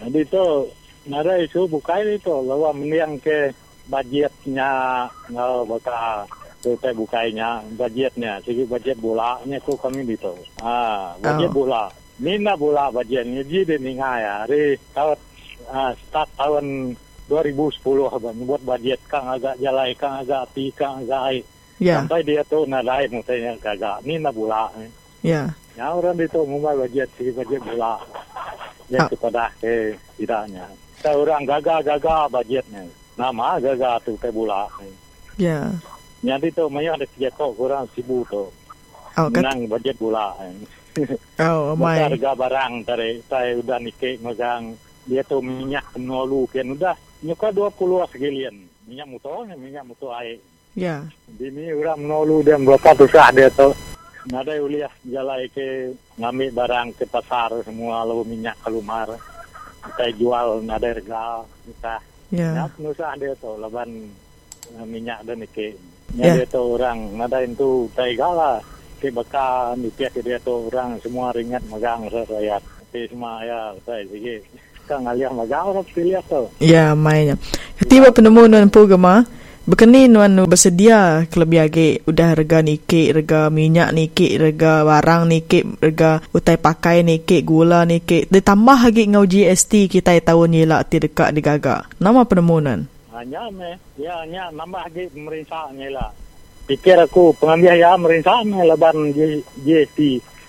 Jadi 0.00 0.24
tu, 0.32 0.44
nada 1.12 1.36
isu 1.44 1.68
bukai 1.68 2.16
itu 2.16 2.32
lawa 2.32 2.72
meniang 2.72 3.20
ke 3.20 3.52
budgetnya 3.92 5.04
ngal 5.28 5.68
baka 5.68 6.24
teh 6.72 6.92
bukainya 6.92 7.60
budgetnya 7.72 8.40
segi 8.40 8.64
budget 8.64 8.96
bulanya 8.96 9.60
tu 9.60 9.76
kami 9.76 10.00
itu 10.02 10.32
ah 10.60 11.12
budget 11.18 11.50
Oh. 11.50 11.54
bola 11.54 11.84
Nina 12.16 12.54
bola 12.54 12.88
budgetnya 12.88 13.44
jadi 13.44 13.76
ninga 13.76 14.10
ya 14.16 14.32
hari 14.42 14.80
tahun 14.90 15.18
ah, 15.66 15.92
start 15.94 16.30
tahun 16.34 16.96
2010 17.24 17.80
abang 18.06 18.36
buat 18.42 18.62
budget 18.62 19.00
kang 19.04 19.26
agak 19.26 19.56
jalai 19.58 19.92
kang 19.94 20.20
agak 20.20 20.44
pi 20.50 20.72
kang 20.72 21.02
agak 21.02 21.22
ai 21.24 21.40
Ya, 21.82 21.98
sampai 21.98 22.22
dia 22.22 22.38
tu 22.46 22.62
nadai 22.64 23.10
mutanya 23.10 23.50
kagak 23.58 23.98
Nina 24.00 24.30
bola 24.30 24.70
eh. 24.78 24.86
ya. 25.26 25.50
Ya 25.74 25.90
orang 25.90 26.14
itu 26.16 26.38
ngumai 26.38 26.78
budget 26.78 27.10
segi 27.18 27.34
budget 27.34 27.58
bola. 27.60 27.98
Ya 28.86 29.02
Ah. 29.02 29.08
kepada 29.10 29.50
ke 29.58 29.90
tidaknya. 30.14 30.70
Kita 30.94 31.10
orang 31.12 31.42
gagal-gagal 31.42 32.30
budgetnya. 32.30 32.86
Nama 33.18 33.58
gagal 33.58 34.06
tu 34.06 34.14
ke 34.14 34.30
bola. 34.30 34.70
Ya. 35.34 35.66
Jadi 36.24 36.48
tu 36.50 36.64
maya 36.66 36.96
ada 36.96 37.04
tiga 37.06 37.28
kau 37.30 37.52
kurang 37.52 37.84
sibu 37.92 38.24
tu. 38.24 38.48
Oh, 39.14 39.28
kat, 39.28 39.44
Menang 39.44 39.68
budget 39.68 39.94
bola. 39.94 40.32
oh, 41.38 41.76
Maka 41.78 41.78
mai. 41.78 42.00
harga 42.02 42.32
barang 42.34 42.72
tadi 42.82 43.20
saya 43.22 43.60
udah 43.60 43.78
nikah 43.78 44.16
megang 44.18 44.74
dia 45.04 45.20
tu 45.22 45.38
minyak 45.38 45.84
menolu 45.94 46.48
kan 46.48 46.64
udah 46.66 46.96
nyuka 47.20 47.52
20 47.52 47.76
segilian. 48.10 48.56
Minyak 48.84 49.06
motor 49.06 49.44
minyak 49.46 49.84
motor 49.84 50.16
air. 50.16 50.40
Ya. 50.74 51.04
Bini 51.30 51.70
orang 51.70 52.00
menolu 52.00 52.40
dia 52.40 52.56
berapa 52.56 52.90
susah 52.96 53.30
dia 53.30 53.52
tu. 53.52 53.70
Nada 54.24 54.56
uliah 54.56 54.88
jalan 55.04 55.44
ke 55.52 55.92
ngambil 56.16 56.48
barang 56.50 56.88
ke 56.96 57.04
pasar 57.04 57.52
semua 57.60 58.02
lalu 58.02 58.34
minyak 58.34 58.56
keluar. 58.58 59.12
Kita 59.84 60.06
jual 60.16 60.64
nada 60.64 60.88
harga 60.88 61.44
kita. 61.68 61.94
Ya, 62.32 62.48
Ya. 62.50 62.64
penusah 62.66 63.12
dia 63.14 63.36
tu 63.36 63.52
laban 63.54 64.08
eh, 64.72 64.86
minyak 64.88 65.22
dan 65.22 65.44
ke. 65.46 65.76
Ya. 66.14 66.38
Dia 66.38 66.46
tu 66.46 66.62
orang 66.62 67.18
nada 67.18 67.42
itu 67.42 67.90
taigala 67.94 68.62
ke 69.02 69.10
baka 69.10 69.74
nikah 69.74 70.08
ke 70.14 70.22
dia 70.22 70.38
tu 70.38 70.70
orang 70.70 70.96
semua 71.02 71.34
ringat 71.34 71.60
megang 71.66 72.06
rakyat. 72.06 72.62
Tapi 72.62 73.10
semua 73.10 73.42
ya 73.42 73.74
saya 73.82 74.06
sige. 74.06 74.40
Kang 74.86 75.08
aliah 75.08 75.32
megang 75.32 75.74
orang 75.74 75.86
pilih 75.90 76.22
tu. 76.30 76.46
Ya, 76.60 76.94
mainnya. 76.94 77.34
Tiba 77.88 78.14
penemu 78.14 78.46
nuan 78.46 78.70
pugama. 78.70 79.26
Bekeni 79.64 80.12
nuan 80.12 80.36
bersedia 80.44 81.24
kelebih 81.32 81.64
age 81.64 82.04
udah 82.04 82.36
harga 82.36 82.60
nike, 82.60 83.08
harga 83.08 83.48
minyak 83.48 83.96
nike, 83.96 84.36
harga 84.36 84.84
barang 84.84 85.22
nike, 85.24 85.64
harga 85.80 86.20
utai 86.36 86.60
pakai 86.60 87.00
nike, 87.00 87.40
gula 87.40 87.88
nike. 87.88 88.28
Ditambah 88.28 88.78
lagi 88.84 89.08
ngau 89.08 89.24
GST 89.24 89.88
kita 89.88 90.20
tahu 90.20 90.52
nila 90.52 90.84
ti 90.84 91.00
dekat 91.00 91.32
digaga. 91.32 91.88
Nama 91.96 92.28
penemu 92.28 92.56
nuan? 92.60 92.80
Hanya 93.14 93.46
me, 93.54 93.78
ya 93.94 94.26
hanya 94.26 94.50
nambah 94.50 94.90
lagi 94.90 95.06
pemerintah 95.06 95.70
ni 95.70 95.86
lah. 95.86 96.10
Pikir 96.66 96.98
aku 96.98 97.30
pengambil 97.38 97.78
ya 97.78 97.94
pemerintah 97.94 98.42
ni 98.42 98.58
leban 98.58 99.14
GST. 99.62 99.98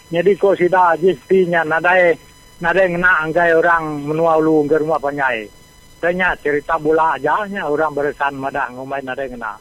Jadi 0.09 0.31
kau 0.33 0.57
sida 0.57 0.97
GST 0.97 1.45
nya 1.45 1.61
nadai 1.61 2.17
nadai 2.57 2.89
ngena 2.89 3.21
anggai 3.21 3.53
orang 3.53 4.09
menua 4.09 4.41
lu 4.41 4.65
ke 4.65 4.81
rumah 4.81 4.97
panyai. 4.97 5.45
Tanya 6.01 6.33
cerita 6.41 6.81
bola 6.81 7.13
aja 7.13 7.45
nya 7.45 7.69
orang 7.69 7.93
beresan 7.93 8.33
madang 8.41 8.81
ngomai 8.81 9.05
nadai 9.05 9.29
ngena. 9.29 9.53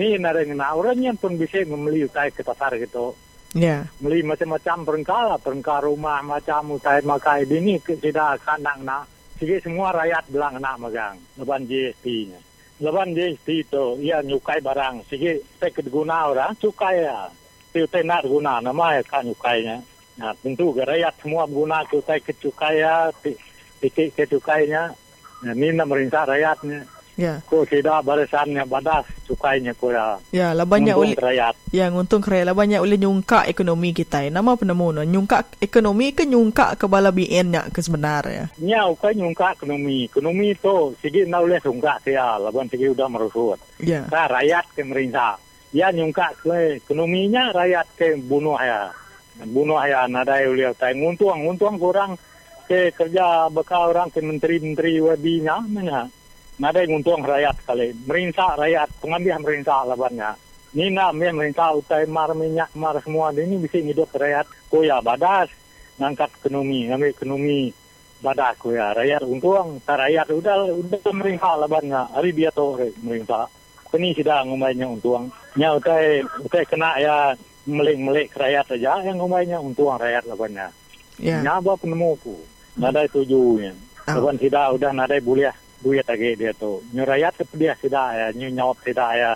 Ni 0.00 0.16
nadai 0.16 0.48
ngena 0.48 0.72
orang 0.72 0.96
yang 1.04 1.20
pun 1.20 1.36
bisa 1.36 1.60
membeli 1.68 2.08
utai 2.08 2.32
ke 2.32 2.40
pasar 2.40 2.80
gitu. 2.80 3.12
Ya. 3.52 3.84
Beli 4.00 4.24
macam-macam 4.24 4.88
perengkala, 4.88 5.36
perengkala 5.36 5.84
rumah 5.84 6.24
macam 6.24 6.80
utai 6.80 7.04
makai 7.04 7.44
dini 7.44 7.76
ke 7.76 7.92
sida 8.00 8.40
kandang 8.40 8.88
nak. 8.88 9.17
Sige 9.38 9.62
semua 9.62 9.94
rakyat 9.94 10.34
bilang 10.34 10.58
nak 10.58 10.82
megang 10.82 11.14
leban 11.38 11.62
GST-nya. 11.62 12.42
Leban 12.82 13.14
GST 13.14 13.46
itu 13.46 13.84
ia 14.02 14.18
nyukai 14.22 14.58
barang. 14.58 15.06
Sige 15.06 15.46
saya 15.62 15.70
guna 15.86 16.34
orang 16.34 16.58
cukai 16.58 17.06
ya. 17.06 17.30
Tiu 17.70 17.86
teh 17.86 18.02
nak 18.02 18.26
guna 18.26 18.58
nama 18.58 18.98
ya 18.98 19.02
kan 19.06 19.22
nyukainya. 19.22 19.78
Nah 20.18 20.34
tentu 20.42 20.74
rakyat 20.74 21.14
semua 21.22 21.46
guna 21.46 21.86
cukai 21.86 22.18
ke 22.18 22.34
cukai 22.34 22.82
ya, 22.82 23.14
titik 23.78 24.18
ke 24.18 24.26
cukainya. 24.26 24.90
Nah, 25.38 25.54
ini 25.54 25.70
merintah 25.70 26.26
rakyatnya. 26.26 26.97
Ya. 27.18 27.42
Ko 27.50 27.66
tidak 27.66 28.06
barisannya 28.06 28.62
badas 28.62 29.02
cukainya 29.26 29.74
ko 29.74 29.90
ya. 29.90 30.22
Ya, 30.30 30.54
lah 30.54 30.62
banyak 30.62 30.94
uli 30.94 31.18
rakyat. 31.18 31.58
yang 31.74 31.98
untung 31.98 32.22
kaya 32.22 32.46
lah 32.46 32.54
banyak 32.54 32.78
uli 32.78 32.94
nyungka 32.94 33.42
ekonomi 33.50 33.90
kita. 33.90 34.22
Nama 34.30 34.54
penemu 34.54 34.94
nuan 34.94 35.10
nyungka 35.10 35.58
ekonomi 35.58 36.14
ke 36.14 36.22
nyungka 36.22 36.78
ke 36.78 36.86
bala 36.86 37.10
BN 37.10 37.50
nya 37.50 37.66
ke 37.74 37.82
sebenarnya. 37.82 38.54
Nya 38.62 38.86
ukai 38.86 39.18
nyungka 39.18 39.58
ekonomi. 39.58 40.06
Ekonomi 40.06 40.54
itu 40.54 40.94
sige 41.02 41.26
na 41.26 41.42
oleh 41.42 41.58
sungka 41.58 41.98
sia 42.06 42.38
laban 42.38 42.70
sige 42.70 42.86
udah 42.94 43.10
merusut. 43.10 43.58
Ya. 43.82 44.06
Ka 44.06 44.30
rakyat 44.30 44.78
ke 44.78 44.86
merintah. 44.86 45.42
Ya 45.74 45.90
nyungka 45.90 46.38
ke 46.38 46.78
ekonominya 46.78 47.50
rakyat 47.50 47.98
ke 47.98 48.14
bunuh 48.14 48.62
ya. 48.62 48.94
Bunuh 49.42 49.82
ya 49.82 50.06
nadai 50.06 50.46
uliau 50.46 50.70
tai 50.78 50.94
nguntuang 50.94 51.42
nguntuang 51.42 51.82
kurang 51.82 52.14
ke 52.70 52.94
kerja 52.94 53.50
bekal 53.50 53.90
orang 53.90 54.06
ke 54.14 54.22
menteri-menteri 54.22 55.02
webinya 55.02 55.58
mana. 55.66 56.06
Nadai 56.58 56.90
nguntuang 56.90 57.22
rakyat 57.22 57.56
kali. 57.62 57.94
Merintah 58.02 58.58
rakyat 58.58 58.90
pengambil 58.98 59.38
merintah 59.38 59.86
labannya. 59.86 60.34
Ni 60.74 60.90
nak 60.90 61.14
me 61.14 61.30
merintah 61.30 61.70
utai 61.72 62.04
mar 62.10 62.34
minyak 62.34 62.74
mar 62.74 62.98
semua 62.98 63.30
ini 63.30 63.62
bisa 63.62 63.78
hidup 63.78 64.10
rakyat. 64.10 64.44
Ko 64.66 64.82
ya 64.82 64.98
badas 64.98 65.48
ngangkat 66.02 66.34
ekonomi, 66.42 66.90
ngambil 66.90 67.14
ekonomi 67.14 67.70
badas 68.18 68.58
ko 68.58 68.74
ya 68.74 68.90
rakyat 68.90 69.22
untung 69.22 69.78
tak 69.86 70.02
rakyat 70.02 70.26
udah 70.34 70.56
udah 70.74 71.14
merintah 71.14 71.54
labannya. 71.54 72.02
Hari 72.10 72.30
dia 72.34 72.50
tu 72.50 72.74
merintah. 73.06 73.46
Kini 73.88 74.12
sudah 74.18 74.42
ngumainya 74.44 74.84
untung. 74.90 75.30
Nya 75.54 75.78
utai 75.78 76.20
utai 76.42 76.66
kena 76.66 76.98
ya 76.98 77.32
melik-melik 77.70 78.34
rakyat 78.34 78.74
saja 78.74 78.98
yang 79.06 79.22
ngumainya 79.22 79.62
untung 79.62 79.94
rakyat 79.94 80.26
labannya. 80.26 80.68
Ya. 81.22 81.38
Nyaba 81.38 81.78
penemu 81.78 82.18
ku. 82.18 82.34
Nadai 82.82 83.06
tujuhnya. 83.14 83.72
Ah. 84.10 84.18
Laban 84.18 84.36
tidak 84.42 84.74
udah 84.74 84.90
nadai 84.90 85.22
boleh 85.22 85.67
duit 85.82 86.04
lagi 86.04 86.30
dia 86.34 86.52
tu. 86.54 86.82
Nyu 86.92 87.02
rakyat 87.06 87.32
ke 87.38 87.44
dia 87.56 87.74
tidak 87.78 88.08
ya. 88.14 88.26
Nyu 88.34 88.48
nyawab 88.52 88.78
tidak 88.82 89.10
ya. 89.14 89.32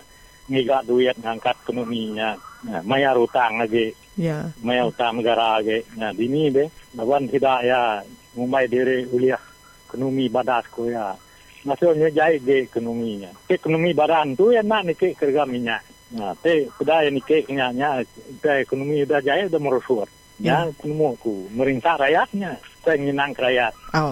Ngigat 0.51 0.83
duit 0.87 1.17
ngangkat 1.23 1.57
ekonominya. 1.63 2.35
Nah, 2.67 2.83
mayar 2.83 3.15
utang 3.19 3.63
lagi. 3.63 3.95
Ya. 4.19 4.51
Mayar 4.63 4.91
utang 4.91 5.23
negara 5.23 5.59
lagi. 5.59 5.83
Nah, 5.99 6.11
dini 6.11 6.51
be. 6.51 6.67
Laban 6.99 7.31
tidak 7.31 7.63
ya. 7.63 8.03
Ngumai 8.35 8.67
diri 8.67 9.07
uliah 9.13 9.41
ekonomi 9.87 10.25
badas 10.33 10.65
ku 10.73 10.89
ya. 10.89 11.13
Maksudnya 11.63 12.11
jahit 12.11 12.43
ge 12.43 12.67
ekonominya. 12.67 13.31
Ke 13.47 13.61
ekonomi 13.61 13.93
badan 13.95 14.35
tu 14.35 14.51
ya 14.51 14.65
nak 14.65 14.89
nikik 14.89 15.15
kerja 15.21 15.47
minyak. 15.47 15.85
Nah, 16.13 16.35
te 16.41 16.69
sudah 16.77 17.07
yang 17.07 17.17
nikik 17.17 17.49
nya 17.53 17.73
nya 17.73 18.03
te 18.41 18.65
ekonomi 18.65 19.05
udah 19.05 19.21
jahit 19.21 19.53
udah 19.53 19.63
merusut. 19.63 20.09
Ya, 20.43 20.67
penemu 20.75 21.15
ku. 21.23 21.47
Merintah 21.55 21.95
rakyatnya. 21.95 22.59
Saya 22.83 22.99
nginang 22.99 23.31
ke 23.31 23.47
rakyat. 23.47 23.73
Oh. 23.95 24.11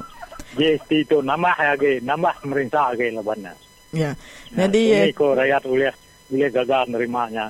GST 0.56 0.90
itu 1.06 1.16
nambah 1.22 1.54
lagi, 1.54 2.02
nambah 2.02 2.42
pemerintah 2.42 2.90
lagi 2.90 3.14
labannya. 3.14 3.54
Ya. 3.94 4.14
Nah, 4.54 4.66
Jadi 4.66 4.82
ini 4.90 5.10
eh, 5.10 5.14
ko 5.14 5.34
rakyat 5.34 5.62
boleh 5.66 5.92
boleh 6.30 6.48
gagal 6.50 6.82
nerimanya. 6.90 7.44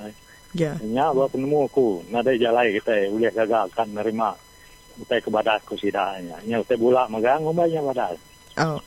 ya. 0.56 0.72
Nya 0.80 1.12
buat 1.12 1.32
penemu 1.32 1.68
ku, 1.68 2.00
nada 2.08 2.32
jalai 2.32 2.76
kita 2.80 3.12
boleh 3.12 3.32
gagal 3.32 3.66
kan 3.72 3.88
nerima. 3.92 4.32
Utai 5.00 5.20
ke 5.20 5.32
badas 5.32 5.60
ku 5.64 5.76
sidanya. 5.76 6.36
Nya 6.44 6.60
utai 6.60 6.76
bola 6.76 7.08
megang 7.08 7.44
umpamanya 7.44 7.80
badas. 7.84 8.16
Oh. 8.60 8.80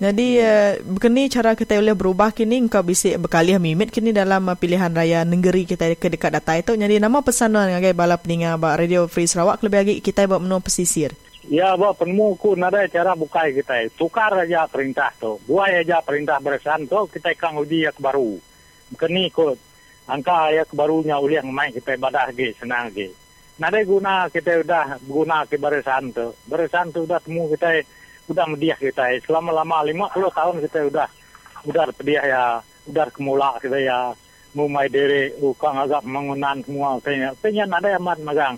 Jadi 0.00 0.40
uh, 0.40 0.80
begini 0.80 1.28
cara 1.28 1.52
kita 1.52 1.76
boleh 1.76 1.92
berubah 1.92 2.32
kini 2.32 2.56
engkau 2.56 2.80
bisa 2.80 3.20
berkali 3.20 3.52
mimit 3.60 3.92
kini 3.92 4.16
dalam 4.16 4.48
uh, 4.48 4.56
pilihan 4.56 4.88
raya 4.96 5.28
negeri 5.28 5.68
kita 5.68 5.92
ke 5.92 6.08
dekat 6.16 6.40
data 6.40 6.56
itu. 6.56 6.72
Jadi 6.72 6.96
nama 6.96 7.20
pesanan 7.20 7.68
ngagai 7.68 7.92
bala 7.92 8.16
peninga 8.16 8.56
ba 8.56 8.80
Radio 8.80 9.04
Free 9.12 9.28
Sarawak 9.28 9.60
lebih 9.60 9.78
lagi 9.84 9.94
kita 10.00 10.24
buat 10.24 10.40
menu 10.40 10.56
pesisir. 10.64 11.12
Ya, 11.48 11.72
buat 11.72 11.96
penemu 11.96 12.36
ku 12.36 12.52
nada 12.52 12.84
cara 12.84 13.16
bukai 13.16 13.56
kita. 13.56 13.88
Tukar 13.96 14.36
aja 14.36 14.68
perintah 14.68 15.08
tu. 15.16 15.40
Buai 15.48 15.80
aja 15.80 16.04
perintah 16.04 16.36
beresan 16.36 16.84
tu 16.84 17.08
kita 17.08 17.32
kang 17.32 17.56
uji 17.56 17.88
yang 17.88 17.96
baru. 17.96 18.36
Kini 18.92 19.32
ku 19.32 19.56
angka 20.04 20.52
yang 20.52 20.68
barunya 20.76 21.16
uliang 21.16 21.48
main 21.48 21.72
kita 21.72 21.96
badah 21.96 22.28
ge 22.36 22.52
senang 22.60 22.92
ge. 22.92 23.08
Nada 23.56 23.80
guna 23.88 24.28
kita 24.28 24.60
udah 24.60 25.00
guna 25.00 25.48
ke 25.48 25.56
barisan 25.56 26.12
tu. 26.12 26.28
Barisan 26.44 26.92
tu 26.92 27.08
udah 27.08 27.20
temu 27.24 27.48
kita 27.56 27.88
udah 28.28 28.44
mediah 28.44 28.76
kita. 28.76 29.08
Selama 29.24 29.64
lama 29.64 29.80
50 29.84 30.12
tahun 30.36 30.56
kita 30.68 30.78
udah 30.92 31.08
udah 31.68 31.84
pediah 31.96 32.24
ya, 32.24 32.44
udah 32.84 33.06
kemula 33.16 33.56
kita 33.64 33.80
ya. 33.80 34.12
Mumai 34.52 34.90
diri 34.90 35.30
ukang 35.40 35.78
agak 35.78 36.02
mengunan 36.04 36.60
semua 36.66 36.98
kayaknya. 37.00 37.32
Kayaknya 37.38 37.64
nada 37.70 37.88
amat 37.96 38.18
magang. 38.20 38.56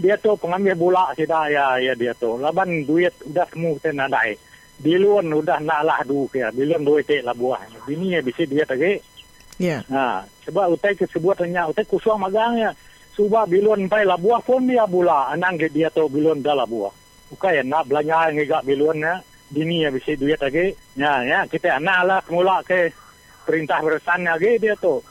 Dia 0.00 0.16
tu 0.16 0.32
pengambil 0.40 0.72
bola 0.72 1.12
kita 1.12 1.52
ya 1.52 1.76
ya 1.76 1.92
dia 1.92 2.16
tu. 2.16 2.40
Laban 2.40 2.88
duit 2.88 3.12
udah 3.28 3.44
semua 3.52 3.76
kita 3.76 3.92
nadai. 3.92 4.32
Bilun 4.80 5.28
udah 5.28 5.60
nak 5.60 5.84
lah 5.84 6.00
du 6.08 6.24
ya. 6.32 6.48
Bilun 6.48 6.80
duit 6.80 7.04
te 7.04 7.20
lah 7.20 7.36
buah. 7.36 7.60
Bini 7.84 8.16
ya 8.16 8.24
bisa 8.24 8.48
dia 8.48 8.64
tadi. 8.64 8.96
Ya. 9.60 9.84
Ha, 9.92 10.24
sebab 10.48 10.72
utai 10.72 10.96
ke 10.96 11.04
sebuah 11.04 11.36
tanya, 11.36 11.68
utai 11.68 11.84
kusua 11.84 12.16
magangnya. 12.16 12.72
Suba 13.12 13.44
bilun 13.44 13.92
pai 13.92 14.08
lah 14.08 14.16
buah 14.16 14.40
pun 14.40 14.64
dia 14.64 14.88
bula. 14.88 15.28
Anang 15.28 15.60
ke 15.60 15.68
dia 15.68 15.92
tu 15.92 16.08
bilun 16.08 16.40
dah 16.40 16.56
lah 16.56 16.64
buah. 16.64 16.92
Ukai 17.36 17.60
nak 17.60 17.84
belanja 17.84 18.32
ngigak 18.32 18.64
bilun 18.64 19.04
ya. 19.04 19.20
dini 19.50 19.84
ya 19.84 19.92
bisa 19.92 20.16
duit 20.16 20.40
lagi. 20.40 20.72
Ya, 20.96 21.20
ya 21.28 21.44
kita 21.44 21.76
anak 21.76 21.98
lah 22.08 22.20
mula 22.32 22.64
ke 22.64 22.88
perintah 23.44 23.84
beresan 23.84 24.24
lagi 24.24 24.56
dia 24.56 24.72
tu. 24.80 25.04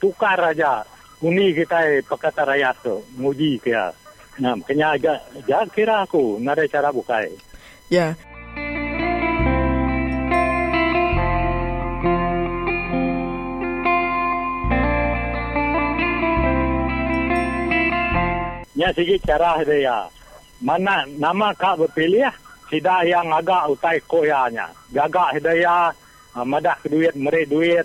Tukar 0.00 0.40
aja. 0.40 0.80
Uni 1.22 1.54
kita 1.54 1.86
eh, 1.86 2.02
Pakatan 2.02 2.48
Rakyat 2.48 2.76
tu. 2.82 2.96
Nguji 3.20 3.60
kira. 3.62 4.01
Nah, 4.40 4.56
makanya 4.56 4.96
agak, 4.96 5.18
agak 5.44 5.62
kira 5.76 5.96
aku. 6.08 6.40
Nggak 6.40 6.56
ada 6.56 6.64
cara 6.72 6.88
bukai. 6.88 7.28
Ya. 7.92 8.16
Ya 18.72 18.88
sikit 18.96 19.20
cara 19.28 19.60
dia. 19.62 20.08
Mana 20.64 21.04
nama 21.20 21.52
kak 21.52 21.76
berpilih 21.76 22.32
sida 22.72 23.04
yang 23.04 23.28
agak 23.28 23.68
utai 23.68 24.00
koyanya. 24.08 24.72
Gagak 24.90 25.36
hidaya 25.36 25.92
madah 26.32 26.80
duit 26.88 27.12
meri 27.12 27.44
duit. 27.44 27.84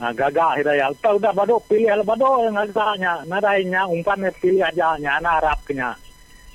Ha, 0.00 0.10
gagak 0.16 0.62
hidaya. 0.62 0.88
Udah 0.88 1.12
udah 1.20 1.32
bado 1.36 1.60
pilih 1.68 1.92
lah 1.92 2.16
yang 2.42 2.56
agaknya. 2.56 3.12
Nadainya 3.28 3.84
umpan 3.86 4.24
pilih 4.40 4.64
aja 4.64 4.96
nya 4.96 5.20
ana 5.20 5.36
harapnya. 5.36 5.92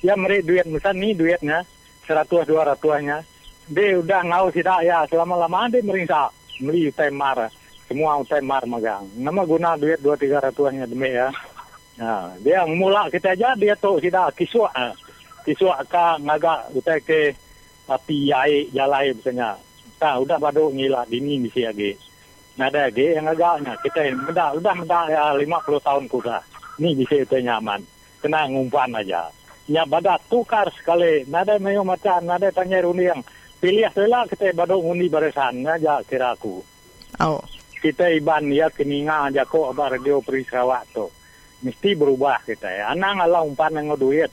Ya 0.02 0.18
meri 0.18 0.42
duit 0.42 0.66
misal 0.66 0.94
ni 0.98 1.14
duitnya 1.14 1.62
seratus 2.06 2.46
dua 2.46 2.66
ratusnya. 2.66 3.22
Dia 3.68 4.00
udah 4.00 4.20
ngau 4.26 4.48
sida 4.50 4.82
ya 4.82 5.06
selama 5.06 5.38
lama 5.44 5.70
dia 5.70 5.84
merisa 5.86 6.28
beli 6.58 6.90
utai 6.90 7.10
mar. 7.14 7.50
Semua 7.86 8.18
utai 8.20 8.42
mar 8.42 8.66
magang. 8.66 9.06
Nama 9.16 9.42
guna 9.46 9.78
duit 9.78 10.02
dua 10.02 10.18
tiga 10.18 10.42
ratusnya 10.42 10.84
demi 10.88 11.14
ya. 11.14 11.30
Ha, 11.98 12.36
dia 12.42 12.62
mula 12.66 13.10
kita 13.10 13.34
aja 13.34 13.54
dia 13.54 13.74
tu 13.78 13.98
sida 14.02 14.30
kiswa. 14.34 14.70
Ha. 14.74 14.92
Kiswa 15.46 15.78
ka 15.86 16.18
ngaga 16.20 16.68
utai 16.74 17.00
ke 17.00 17.32
api 17.88 18.28
ai 18.34 18.68
jalai 18.74 19.14
misalnya. 19.14 19.56
Tak 19.98 20.20
udah 20.22 20.38
bado 20.38 20.70
ngila 20.70 21.08
dini 21.10 21.42
misi 21.42 21.66
lagi. 21.66 22.07
Nada 22.58 22.90
lagi 22.90 23.14
yang 23.14 23.30
agaknya 23.30 23.78
kita 23.86 24.10
muda 24.18 24.50
udah 24.58 24.74
muda 24.74 25.00
ya 25.06 25.22
50 25.30 25.78
tahun 25.86 26.04
kuda. 26.10 26.38
Ni 26.82 26.90
bisa 26.98 27.22
itu 27.22 27.38
nyaman. 27.38 27.86
Kena 28.18 28.50
ngumpan 28.50 28.98
aja. 28.98 29.30
Ya 29.70 29.86
badak 29.86 30.26
tukar 30.26 30.66
sekali. 30.74 31.22
Nada 31.30 31.54
mayo 31.62 31.86
macam 31.86 32.18
nada 32.26 32.50
tanya 32.50 32.82
runi 32.82 33.06
yang 33.06 33.22
pilih 33.62 33.86
sela 33.94 34.26
kita 34.26 34.50
bado 34.58 34.82
ngundi 34.82 35.06
barisan 35.06 35.62
aja 35.62 36.02
kira 36.02 36.34
aku. 36.34 36.58
Oh. 37.22 37.38
Kita 37.78 38.10
iban 38.10 38.50
ya 38.50 38.66
keninga 38.74 39.30
aja 39.30 39.46
kok 39.46 39.70
apa 39.70 39.94
radio 39.94 40.18
Perisawak 40.18 40.82
tu 40.90 41.06
mesti 41.62 41.94
berubah 41.94 42.42
kita 42.42 42.66
ya. 42.66 42.94
Anak 42.94 43.22
ngalah 43.22 43.42
umpan 43.46 43.78
yang 43.78 43.94
duit. 43.98 44.30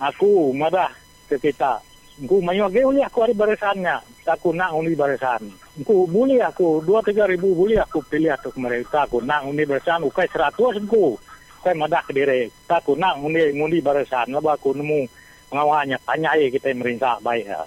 Aku 0.00 0.52
madah 0.52 0.92
ke 1.28 1.40
kita. 1.40 1.80
Aku 2.16 2.40
mayu 2.40 2.64
age 2.64 2.80
uli 2.80 3.04
aku 3.04 3.28
ada 3.28 3.36
barisannya. 3.36 3.96
Aku 4.24 4.56
nak 4.56 4.72
undi 4.72 4.96
barisan. 4.96 5.52
Aku 5.84 6.08
boleh 6.08 6.40
aku 6.40 6.80
dua 6.80 7.04
tiga 7.04 7.28
ribu 7.28 7.52
boleh 7.52 7.76
aku 7.76 8.00
pilih 8.08 8.32
atau 8.32 8.48
mereka. 8.56 9.04
Aku 9.04 9.20
nak 9.20 9.44
undi 9.44 9.68
barisan. 9.68 10.00
Ukai 10.00 10.24
seratus 10.32 10.80
aku. 10.80 11.12
Ukai 11.60 11.76
madah 11.76 12.00
ke 12.08 12.16
diri. 12.16 12.48
Aku 12.72 12.96
nak 12.96 13.20
undi 13.20 13.52
undi 13.52 13.84
barisan. 13.84 14.32
Lepas 14.32 14.56
aku 14.56 14.72
nemu 14.72 15.04
pengawalnya. 15.52 16.00
Tanya 16.08 16.32
aja 16.32 16.48
kita 16.48 16.72
merintah 16.72 17.20
baik 17.20 17.52
ya. 17.52 17.60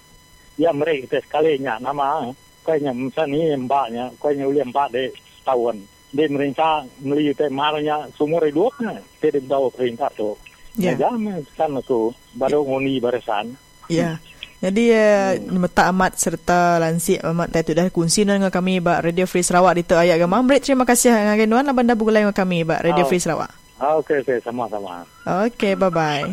Ya 0.57 0.69
mereka 0.73 1.05
kita 1.05 1.17
sekalinya 1.29 1.77
nama. 1.77 2.33
Kayaknya 2.65 2.91
misalnya 2.97 3.37
ni 3.37 3.69
mbaknya. 3.69 4.05
Kayaknya 4.17 4.45
uli 4.49 4.61
mbak 4.65 4.87
deh 4.97 5.09
tahun 5.45 5.77
dia 6.09 6.25
merintah 6.25 6.89
meli 7.05 7.37
teh 7.37 7.53
marnya 7.53 8.09
sumur 8.17 8.41
hidupnya 8.41 8.97
dia 9.21 9.37
bawa 9.45 9.69
perintah 9.69 10.09
tu 10.17 10.33
Ya. 10.77 10.93
ya 10.95 11.05
jangan 11.09 11.41
kan 11.57 11.75
tu 11.85 12.13
baru 12.33 12.65
nguni 12.65 12.97
barisan 12.97 13.53
Ya. 13.89 14.21
Jadi 14.59 14.91
uh, 14.91 15.39
hmm. 15.39 15.55
Meta 15.55 15.87
Amat 15.87 16.19
serta 16.19 16.83
Lansik 16.83 17.23
Amat 17.23 17.47
Tatu 17.55 17.71
dah 17.71 17.87
kongsi 17.87 18.27
dengan 18.27 18.51
kami 18.51 18.83
Bak 18.83 19.07
Radio 19.07 19.23
Free 19.23 19.39
Sarawak 19.39 19.79
di 19.79 19.83
Ayat 19.87 20.19
Agama 20.19 20.43
Amrit 20.43 20.67
terima 20.67 20.83
kasih 20.83 21.15
dengan 21.15 21.47
Nuan 21.47 21.63
Laban 21.63 21.87
dah 21.87 21.95
bergulai 21.95 22.27
dengan 22.27 22.35
kami 22.35 22.67
Bak 22.67 22.83
Radio 22.83 23.03
Oh. 23.03 23.07
Free 23.07 23.23
Sarawak. 23.23 23.51
ah 23.79 23.95
okey 24.03 24.19
okey. 24.27 24.43
Sama-sama. 24.43 25.07
Okay 25.23 25.73
bye 25.79 25.87
bye 25.87 26.27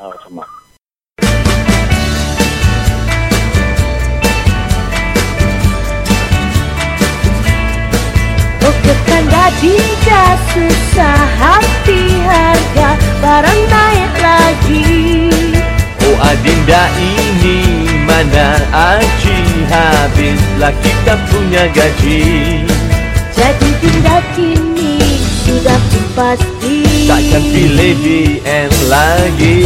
ah 0.00 0.16
sama. 0.24 0.44
Oh 8.64 8.74
tidak 9.60 10.32
susah 10.56 11.20
hati 11.36 12.00
harga. 12.24 12.90
Barang 13.20 13.60
naik 13.68 14.14
lagi 14.22 15.57
Oh 16.06 16.16
adinda 16.22 16.86
ini 17.00 17.58
mana 18.06 18.60
aji 18.70 19.38
Habislah 19.68 20.74
kita 20.80 21.14
punya 21.28 21.68
gaji. 21.76 22.20
Jadi 23.36 23.70
tindak 23.84 24.24
kini 24.34 24.98
sudah 25.44 25.78
pun 25.92 26.04
pasti 26.16 26.76
Takkan 27.04 27.44
pilih 27.52 27.94
BN 28.00 28.70
lagi. 28.88 29.60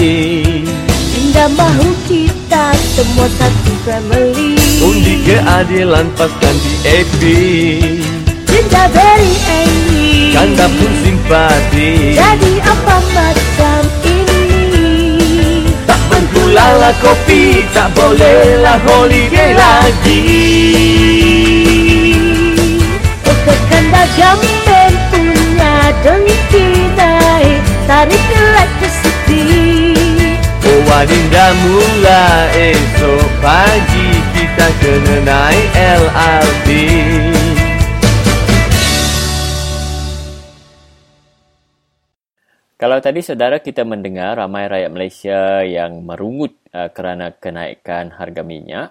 Tindak 1.15 1.51
mahu 1.55 1.89
kita 2.11 2.75
semua 2.95 3.27
satu 3.39 3.73
family. 3.87 4.59
Undi 4.83 5.23
keadilan 5.23 6.11
paskan 6.19 6.55
di 6.59 6.73
AP 6.91 7.21
Tindak 8.45 8.91
very 8.91 9.35
angry. 9.49 10.35
Kanda 10.35 10.67
pun 10.67 10.93
simpati. 11.07 12.19
Jadi 12.19 12.53
apa 12.61 12.97
macam 13.15 14.02
bergulalah 16.83 16.95
kopi 16.99 17.63
Tak 17.71 17.89
bolehlah 17.95 18.79
holiday 18.91 19.55
lagi. 19.55 20.23
Kekanda 23.23 24.03
jamben 24.19 24.93
punya 25.11 25.91
dengki 26.03 26.67
naik 26.95 27.63
Tarik 27.91 28.23
electricity 28.31 29.47
Oh 30.63 30.95
adinda 30.95 31.51
mula 31.67 32.51
esok 32.55 33.27
pagi 33.43 34.11
Kita 34.31 34.69
kena 34.79 35.17
naik 35.27 35.69
LRT 35.75 36.69
Kalau 42.83 42.99
tadi 42.99 43.23
saudara 43.23 43.63
kita 43.63 43.87
mendengar 43.87 44.43
ramai 44.43 44.67
rakyat 44.67 44.91
Malaysia 44.91 45.63
yang 45.63 46.03
merungut 46.03 46.59
uh, 46.75 46.91
kerana 46.91 47.31
kenaikan 47.31 48.11
harga 48.11 48.43
minyak, 48.43 48.91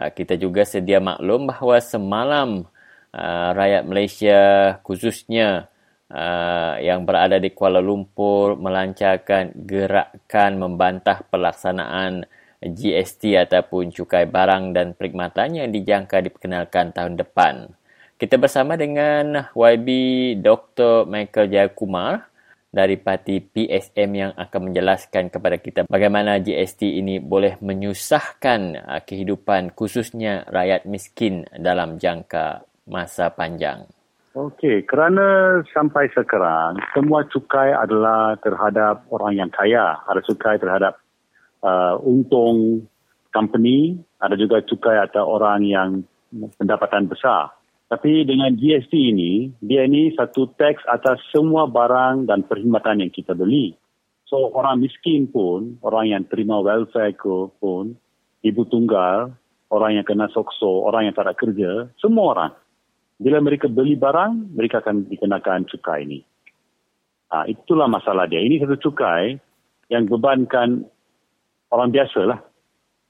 uh, 0.00 0.08
kita 0.08 0.40
juga 0.40 0.64
sedia 0.64 1.04
maklum 1.04 1.44
bahawa 1.52 1.76
semalam 1.84 2.64
uh, 3.12 3.48
rakyat 3.52 3.84
Malaysia 3.84 4.40
khususnya 4.80 5.68
uh, 6.08 6.80
yang 6.80 7.04
berada 7.04 7.36
di 7.36 7.52
Kuala 7.52 7.84
Lumpur 7.84 8.56
melancarkan 8.56 9.52
gerakan 9.68 10.56
membantah 10.56 11.20
pelaksanaan 11.28 12.24
GST 12.64 13.36
ataupun 13.36 13.92
cukai 13.92 14.24
barang 14.24 14.72
dan 14.72 14.96
perkhidmatan 14.96 15.60
yang 15.60 15.68
dijangka 15.68 16.24
diperkenalkan 16.24 16.96
tahun 16.96 17.20
depan. 17.20 17.68
Kita 18.16 18.40
bersama 18.40 18.80
dengan 18.80 19.52
YB 19.52 19.88
Dr. 20.40 21.04
Michael 21.04 21.52
Jayakumar 21.52 22.32
dari 22.76 23.00
parti 23.00 23.40
PSM 23.40 24.10
yang 24.12 24.32
akan 24.36 24.60
menjelaskan 24.68 25.32
kepada 25.32 25.56
kita 25.56 25.80
bagaimana 25.88 26.36
GST 26.36 27.00
ini 27.00 27.16
boleh 27.16 27.56
menyusahkan 27.64 28.60
uh, 28.76 29.00
kehidupan 29.00 29.72
khususnya 29.72 30.44
rakyat 30.52 30.84
miskin 30.84 31.48
dalam 31.56 31.96
jangka 31.96 32.68
masa 32.84 33.32
panjang. 33.32 33.88
Okey, 34.36 34.84
kerana 34.84 35.58
sampai 35.72 36.12
sekarang 36.12 36.76
semua 36.92 37.24
cukai 37.24 37.72
adalah 37.72 38.36
terhadap 38.44 39.08
orang 39.08 39.32
yang 39.32 39.48
kaya. 39.48 39.96
Ada 40.04 40.20
cukai 40.28 40.60
terhadap 40.60 41.00
uh, 41.64 41.96
untung 42.04 42.84
company, 43.32 43.96
ada 44.20 44.36
juga 44.36 44.60
cukai 44.60 45.00
atas 45.00 45.24
orang 45.24 45.64
yang 45.64 45.88
pendapatan 46.60 47.08
besar. 47.08 47.56
Tapi 47.86 48.26
dengan 48.26 48.50
GST 48.50 48.90
ini, 48.90 49.54
dia 49.62 49.86
ini 49.86 50.10
satu 50.18 50.50
tax 50.58 50.82
atas 50.90 51.22
semua 51.30 51.70
barang 51.70 52.26
dan 52.26 52.42
perkhidmatan 52.42 53.06
yang 53.06 53.12
kita 53.14 53.30
beli. 53.30 53.78
So 54.26 54.50
orang 54.50 54.82
miskin 54.82 55.30
pun, 55.30 55.78
orang 55.86 56.10
yang 56.10 56.22
terima 56.26 56.58
welfare 56.58 57.14
ko 57.14 57.54
pun, 57.62 57.94
ibu 58.42 58.62
tunggal, 58.66 59.30
orang 59.70 60.02
yang 60.02 60.06
kena 60.06 60.26
sokso, 60.34 60.82
orang 60.82 61.06
yang 61.06 61.14
tak 61.14 61.30
ada 61.30 61.34
kerja, 61.38 61.86
semua 62.02 62.26
orang. 62.34 62.52
Bila 63.22 63.38
mereka 63.38 63.70
beli 63.70 63.94
barang, 63.94 64.58
mereka 64.58 64.82
akan 64.82 65.06
dikenakan 65.06 65.70
cukai 65.70 66.10
ini. 66.10 66.20
Ha, 67.30 67.46
itulah 67.46 67.86
masalah 67.86 68.26
dia. 68.26 68.42
Ini 68.42 68.66
satu 68.66 68.82
cukai 68.82 69.38
yang 69.94 70.10
bebankan 70.10 70.86
orang 71.70 71.90
biasa 71.94 72.20
lah. 72.26 72.38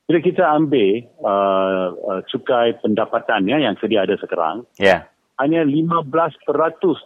Bila 0.07 0.19
kita 0.23 0.47
ambil 0.55 1.03
uh, 1.19 1.89
uh, 1.91 2.21
cukai 2.31 2.79
pendapatan 2.79 3.51
ya, 3.51 3.59
yang 3.59 3.75
sedia 3.83 4.07
ada 4.07 4.15
sekarang. 4.19 4.63
Yeah. 4.79 5.11
hanya 5.37 5.69
15% 5.69 6.09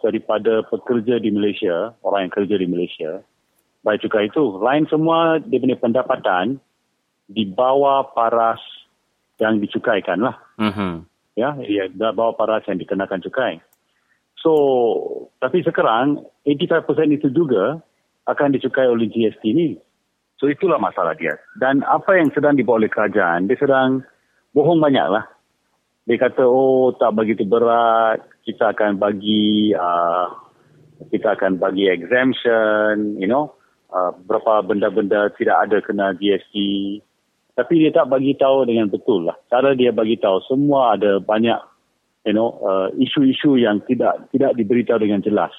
daripada 0.06 0.62
pekerja 0.70 1.18
di 1.18 1.34
Malaysia, 1.34 1.98
orang 2.06 2.30
yang 2.30 2.34
kerja 2.38 2.54
di 2.62 2.66
Malaysia, 2.70 3.26
bayar 3.82 3.98
cukai 4.06 4.30
itu. 4.30 4.44
Lain 4.62 4.86
semua 4.86 5.42
dia 5.42 5.58
punya 5.58 5.74
pendapatan 5.74 6.62
di 7.26 7.42
bawah 7.46 8.06
paras 8.14 8.62
yang 9.42 9.58
dicukaikan 9.58 10.22
lah. 10.22 10.36
Mm-hmm. 10.62 10.94
Ya, 11.38 11.56
ya 11.66 11.84
bawah 11.90 12.38
paras 12.38 12.62
yang 12.70 12.78
dikenakan 12.78 13.22
cukai. 13.24 13.58
So, 14.38 14.52
tapi 15.42 15.66
sekarang 15.66 16.24
85% 16.46 17.16
itu 17.16 17.28
juga 17.34 17.82
akan 18.30 18.56
dicukai 18.56 18.88
oleh 18.88 19.10
GST 19.10 19.44
ni. 19.52 19.76
So 20.40 20.48
itulah 20.48 20.80
masalah 20.80 21.12
dia. 21.20 21.36
Dan 21.60 21.84
apa 21.84 22.16
yang 22.16 22.32
sedang 22.32 22.56
dibawa 22.56 22.80
oleh 22.80 22.88
kerajaan, 22.88 23.44
dia 23.44 23.60
sedang 23.60 24.00
bohong 24.56 24.80
banyak 24.80 25.04
lah. 25.12 25.28
Dia 26.08 26.16
kata, 26.16 26.48
oh 26.48 26.96
tak 26.96 27.12
begitu 27.12 27.44
berat, 27.44 28.24
kita 28.48 28.72
akan 28.72 28.96
bagi 28.96 29.76
uh, 29.76 30.32
kita 31.12 31.36
akan 31.36 31.60
bagi 31.60 31.92
exemption, 31.92 33.20
you 33.20 33.28
know, 33.28 33.52
uh, 33.92 34.16
berapa 34.24 34.64
benda-benda 34.64 35.28
tidak 35.36 35.68
ada 35.68 35.76
kena 35.84 36.16
GST. 36.16 36.56
Tapi 37.52 37.72
dia 37.84 37.92
tak 37.92 38.08
bagi 38.08 38.32
tahu 38.40 38.64
dengan 38.64 38.88
betul 38.88 39.28
lah. 39.28 39.36
Cara 39.52 39.76
dia 39.76 39.92
bagi 39.92 40.16
tahu 40.16 40.40
semua 40.48 40.96
ada 40.96 41.20
banyak, 41.20 41.60
you 42.24 42.32
know, 42.32 42.56
uh, 42.64 42.88
isu-isu 42.96 43.60
yang 43.60 43.84
tidak 43.84 44.24
tidak 44.32 44.56
diberitahu 44.56 45.04
dengan 45.04 45.20
jelas. 45.20 45.52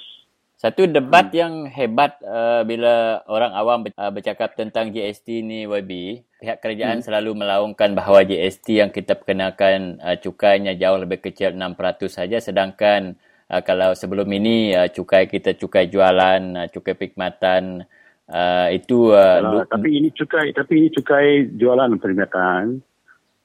Satu 0.61 0.85
debat 0.85 1.33
hmm. 1.33 1.37
yang 1.41 1.53
hebat 1.73 2.21
uh, 2.21 2.61
bila 2.61 3.25
orang 3.25 3.49
awam 3.57 3.81
uh, 3.97 4.13
bercakap 4.13 4.53
tentang 4.53 4.93
GST 4.93 5.41
ni 5.41 5.65
YB, 5.65 6.21
pihak 6.37 6.61
kerajaan 6.61 7.01
hmm. 7.01 7.05
selalu 7.09 7.33
melaungkan 7.33 7.97
bahawa 7.97 8.21
GST 8.21 8.77
yang 8.77 8.93
kita 8.93 9.17
perkenalkan 9.17 9.97
uh, 9.97 10.21
cukainya 10.21 10.77
jauh 10.77 11.01
lebih 11.01 11.17
kecil 11.17 11.57
6% 11.57 11.73
saja 12.13 12.37
sedangkan 12.37 13.17
uh, 13.49 13.65
kalau 13.65 13.97
sebelum 13.97 14.29
ini 14.29 14.77
uh, 14.77 14.85
cukai 14.93 15.25
kita 15.25 15.57
cukai 15.57 15.89
jualan, 15.89 16.41
uh, 16.53 16.67
cukai 16.69 16.93
perkhidmatan 16.93 17.81
uh, 18.29 18.69
itu 18.69 19.17
uh, 19.17 19.41
Yalah, 19.41 19.65
tapi 19.65 19.97
ini 19.97 20.13
cukai 20.13 20.53
tapi 20.53 20.73
ini 20.77 20.87
cukai 20.93 21.57
jualan 21.57 21.89
perkhidmatan 21.97 22.85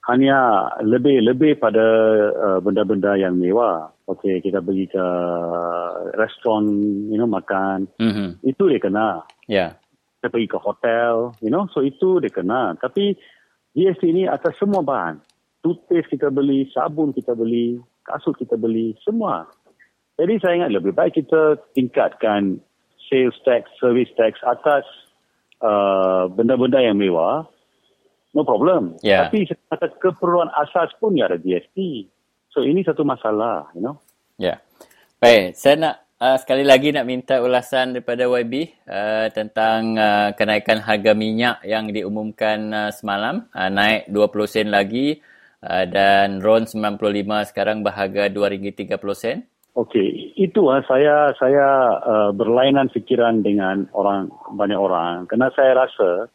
hanya 0.07 0.71
lebih 0.87 1.19
lebih 1.19 1.59
pada 1.59 1.83
uh, 2.31 2.59
benda-benda 2.63 3.19
yang 3.19 3.35
mewah. 3.35 3.91
Okey, 4.07 4.39
kita 4.39 4.63
pergi 4.63 4.87
ke 4.87 5.07
restoran, 6.15 6.71
you 7.11 7.19
know, 7.19 7.27
makan. 7.27 7.91
Mm-hmm. 7.99 8.29
Itu 8.47 8.71
dia 8.71 8.79
kena. 8.79 9.27
Ya. 9.51 9.55
Yeah. 9.55 9.71
Kita 10.23 10.31
pergi 10.31 10.49
ke 10.49 10.59
hotel, 10.63 11.35
you 11.43 11.51
know, 11.51 11.67
so 11.75 11.83
itu 11.83 12.23
dia 12.23 12.31
kena. 12.31 12.79
Tapi 12.79 13.19
GST 13.75 14.03
ini 14.07 14.31
atas 14.31 14.55
semua 14.63 14.87
bahan. 14.87 15.19
Toothpaste 15.67 16.15
kita 16.15 16.31
beli, 16.31 16.71
sabun 16.71 17.11
kita 17.11 17.35
beli, 17.35 17.83
kasut 18.07 18.39
kita 18.39 18.55
beli, 18.55 18.95
semua. 19.03 19.51
Jadi 20.17 20.39
saya 20.39 20.63
ingat 20.63 20.71
lebih 20.71 20.95
baik 20.95 21.19
kita 21.19 21.59
tingkatkan 21.75 22.63
sales 23.11 23.37
tax, 23.43 23.67
service 23.83 24.09
tax 24.15 24.39
atas 24.47 24.87
uh, 25.61 26.31
benda-benda 26.31 26.79
yang 26.79 26.97
mewah 26.97 27.45
no 28.37 28.45
problem. 28.45 29.01
Yeah. 29.01 29.33
Tapi 29.33 29.49
kata 29.49 29.97
keperluan 29.97 30.53
asas 30.53 30.93
pun 31.01 31.17
ya 31.17 31.33
ada 31.33 31.41
GST. 31.41 32.05
So 32.53 32.61
ini 32.61 32.85
satu 32.85 33.01
masalah, 33.01 33.73
you 33.73 33.81
know. 33.81 33.97
Ya. 34.37 34.45
Yeah. 34.45 34.59
Baik, 35.17 35.57
saya 35.57 35.75
nak 35.81 35.95
uh, 36.21 36.37
sekali 36.37 36.61
lagi 36.61 36.93
nak 36.93 37.09
minta 37.09 37.41
ulasan 37.41 37.97
daripada 37.97 38.29
YB 38.29 38.69
uh, 38.85 39.33
tentang 39.33 39.97
uh, 39.97 40.37
kenaikan 40.37 40.85
harga 40.85 41.17
minyak 41.17 41.65
yang 41.65 41.89
diumumkan 41.89 42.69
uh, 42.69 42.91
semalam, 42.93 43.49
uh, 43.57 43.73
naik 43.73 44.13
20 44.13 44.45
sen 44.45 44.69
lagi 44.69 45.25
uh, 45.65 45.89
dan 45.89 46.45
RON 46.45 46.69
95 46.69 47.01
sekarang 47.49 47.81
berharga 47.81 48.29
RM2.30 48.29 49.17
sen. 49.17 49.49
Okey, 49.77 50.37
itu 50.37 50.73
uh, 50.73 50.85
saya 50.89 51.33
saya 51.37 51.97
uh, 52.01 52.31
berlainan 52.33 52.93
fikiran 52.93 53.41
dengan 53.41 53.89
orang 53.97 54.29
banyak 54.53 54.77
orang 54.77 55.29
kerana 55.29 55.53
saya 55.53 55.77
rasa 55.77 56.33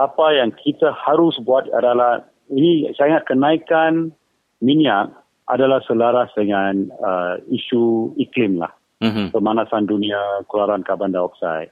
apa 0.00 0.26
yang 0.32 0.50
kita 0.56 0.96
harus 0.96 1.36
buat 1.44 1.68
adalah 1.76 2.24
ini 2.48 2.88
saya 2.96 3.14
ingat 3.20 3.28
kenaikan 3.28 4.16
minyak 4.64 5.12
adalah 5.44 5.84
selaras 5.84 6.32
dengan 6.32 6.88
uh, 7.04 7.36
isu 7.52 8.16
iklim 8.16 8.56
lah. 8.56 8.72
Mm-hmm. 9.04 9.32
Pemanasan 9.32 9.88
dunia, 9.88 10.44
keluaran 10.48 10.84
karbon 10.84 11.12
dioksida. 11.12 11.68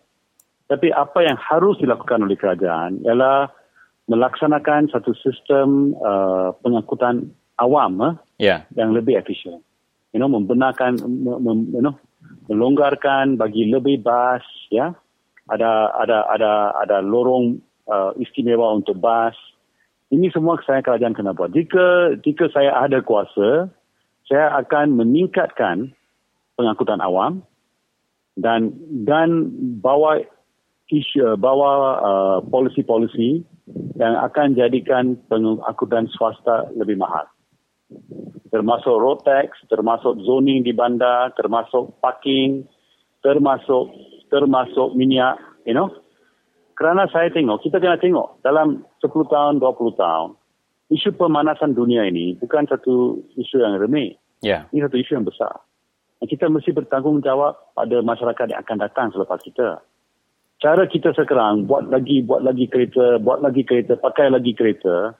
Tapi 0.69 0.93
apa 0.93 1.25
yang 1.25 1.41
harus 1.41 1.81
dilakukan 1.81 2.25
oleh 2.25 2.37
kerajaan 2.37 3.01
ialah 3.05 3.49
melaksanakan 4.09 4.93
satu 4.93 5.17
sistem 5.17 5.97
uh, 6.01 6.53
pengangkutan 6.61 7.33
awam 7.61 8.01
uh, 8.01 8.13
yeah. 8.41 8.65
yang 8.77 8.93
lebih 8.93 9.17
efisien. 9.17 9.61
You 10.13 10.21
know, 10.25 10.29
membenarkan, 10.29 10.97
mem, 11.05 11.69
you 11.73 11.85
know, 11.85 11.97
melonggarkan 12.49 13.37
bagi 13.37 13.69
lebih 13.69 14.01
bas, 14.01 14.45
ya. 14.73 14.97
Ada 15.49 15.97
ada 15.97 16.19
ada 16.29 16.53
ada 16.81 16.97
lorong 17.05 17.61
uh, 17.89 18.13
istimewa 18.21 18.77
untuk 18.77 19.01
bas. 19.01 19.35
Ini 20.09 20.33
semua 20.33 20.57
saya 20.65 20.81
kerajaan 20.81 21.13
kena 21.13 21.37
buat. 21.37 21.53
Jika 21.53 22.17
jika 22.25 22.49
saya 22.49 22.73
ada 22.73 23.05
kuasa, 23.05 23.69
saya 24.25 24.57
akan 24.57 24.97
meningkatkan 24.97 25.93
pengangkutan 26.57 27.01
awam 27.05 27.45
dan 28.37 28.73
dan 29.05 29.53
bawa 29.85 30.25
isu 30.89 31.37
bawa 31.37 31.73
uh, 32.01 32.39
polisi-polisi 32.49 33.45
yang 34.01 34.15
akan 34.17 34.57
jadikan 34.57 35.21
pengangkutan 35.29 36.09
swasta 36.09 36.73
lebih 36.73 36.97
mahal. 36.97 37.29
Termasuk 38.49 38.95
road 38.97 39.21
tax, 39.29 39.61
termasuk 39.69 40.25
zoning 40.25 40.65
di 40.65 40.73
bandar, 40.73 41.37
termasuk 41.37 42.01
parking, 42.01 42.65
termasuk 43.21 43.93
termasuk 44.33 44.97
minyak, 44.97 45.37
you 45.69 45.77
know. 45.77 45.93
Kerana 46.79 47.11
saya 47.11 47.27
tengok, 47.35 47.67
kita 47.67 47.83
kena 47.83 47.99
tengok 47.99 48.39
dalam 48.47 48.87
10 49.03 49.11
tahun, 49.11 49.59
20 49.59 49.99
tahun, 49.99 50.39
isu 50.95 51.11
pemanasan 51.19 51.75
dunia 51.75 52.07
ini 52.07 52.39
bukan 52.39 52.71
satu 52.71 53.19
isu 53.35 53.59
yang 53.59 53.83
remeh. 53.83 54.15
Yeah. 54.47 54.71
Ini 54.71 54.87
satu 54.87 54.95
isu 54.95 55.19
yang 55.19 55.27
besar. 55.27 55.59
Dan 56.23 56.31
kita 56.31 56.47
mesti 56.47 56.71
bertanggungjawab 56.71 57.75
pada 57.75 57.97
masyarakat 57.99 58.47
yang 58.55 58.63
akan 58.63 58.79
datang 58.79 59.11
selepas 59.11 59.43
kita. 59.43 59.83
Cara 60.63 60.87
kita 60.87 61.15
sekarang 61.19 61.67
buat 61.67 61.91
lagi, 61.91 62.23
buat 62.23 62.47
lagi 62.47 62.71
kereta, 62.71 63.19
buat 63.19 63.43
lagi 63.43 63.67
kereta, 63.67 63.99
pakai 63.99 64.31
lagi 64.31 64.55
kereta, 64.55 65.19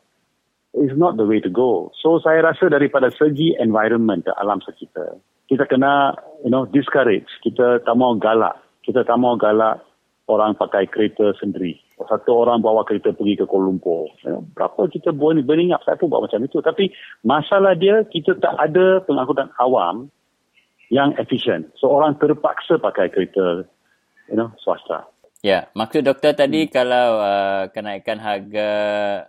is 0.79 0.95
not 0.95 1.19
the 1.19 1.27
way 1.27 1.43
to 1.43 1.51
go. 1.51 1.91
So 1.99 2.23
saya 2.23 2.47
rasa 2.47 2.71
daripada 2.71 3.11
segi 3.11 3.59
environment 3.59 4.31
alam 4.39 4.63
sekitar, 4.63 5.19
kita 5.51 5.67
kena 5.67 6.15
you 6.47 6.51
know 6.51 6.71
discourage. 6.71 7.27
Kita 7.43 7.83
tak 7.83 7.95
mau 7.99 8.15
galak. 8.15 8.59
Kita 8.83 9.03
tak 9.03 9.19
mau 9.19 9.35
galak 9.35 9.88
orang 10.29 10.55
pakai 10.55 10.87
kereta 10.87 11.33
sendiri. 11.41 11.81
Satu 11.99 12.47
orang 12.47 12.63
bawa 12.63 12.87
kereta 12.87 13.11
pergi 13.11 13.43
ke 13.43 13.45
Kuala 13.49 13.73
Lumpur. 13.73 14.13
Ya, 14.23 14.39
berapa 14.55 14.87
kita 14.87 15.11
boleh 15.11 15.43
beringat 15.43 15.83
saya 15.83 15.99
pun 15.99 16.13
buat 16.13 16.29
macam 16.29 16.45
itu. 16.45 16.63
Tapi 16.63 16.93
masalah 17.27 17.75
dia, 17.75 18.07
kita 18.07 18.39
tak 18.39 18.55
ada 18.55 19.03
pengangkutan 19.03 19.51
awam 19.59 20.13
yang 20.93 21.17
efisien. 21.19 21.69
So 21.77 21.91
orang 21.91 22.17
terpaksa 22.21 22.79
pakai 22.79 23.11
kereta 23.11 23.67
you 24.29 24.37
know, 24.37 24.53
swasta. 24.61 25.09
Ya, 25.41 25.71
maksud 25.73 26.03
doktor 26.03 26.35
tadi 26.35 26.67
hmm. 26.67 26.71
kalau 26.71 27.23
uh, 27.23 27.65
kenaikan 27.71 28.19
harga 28.19 28.71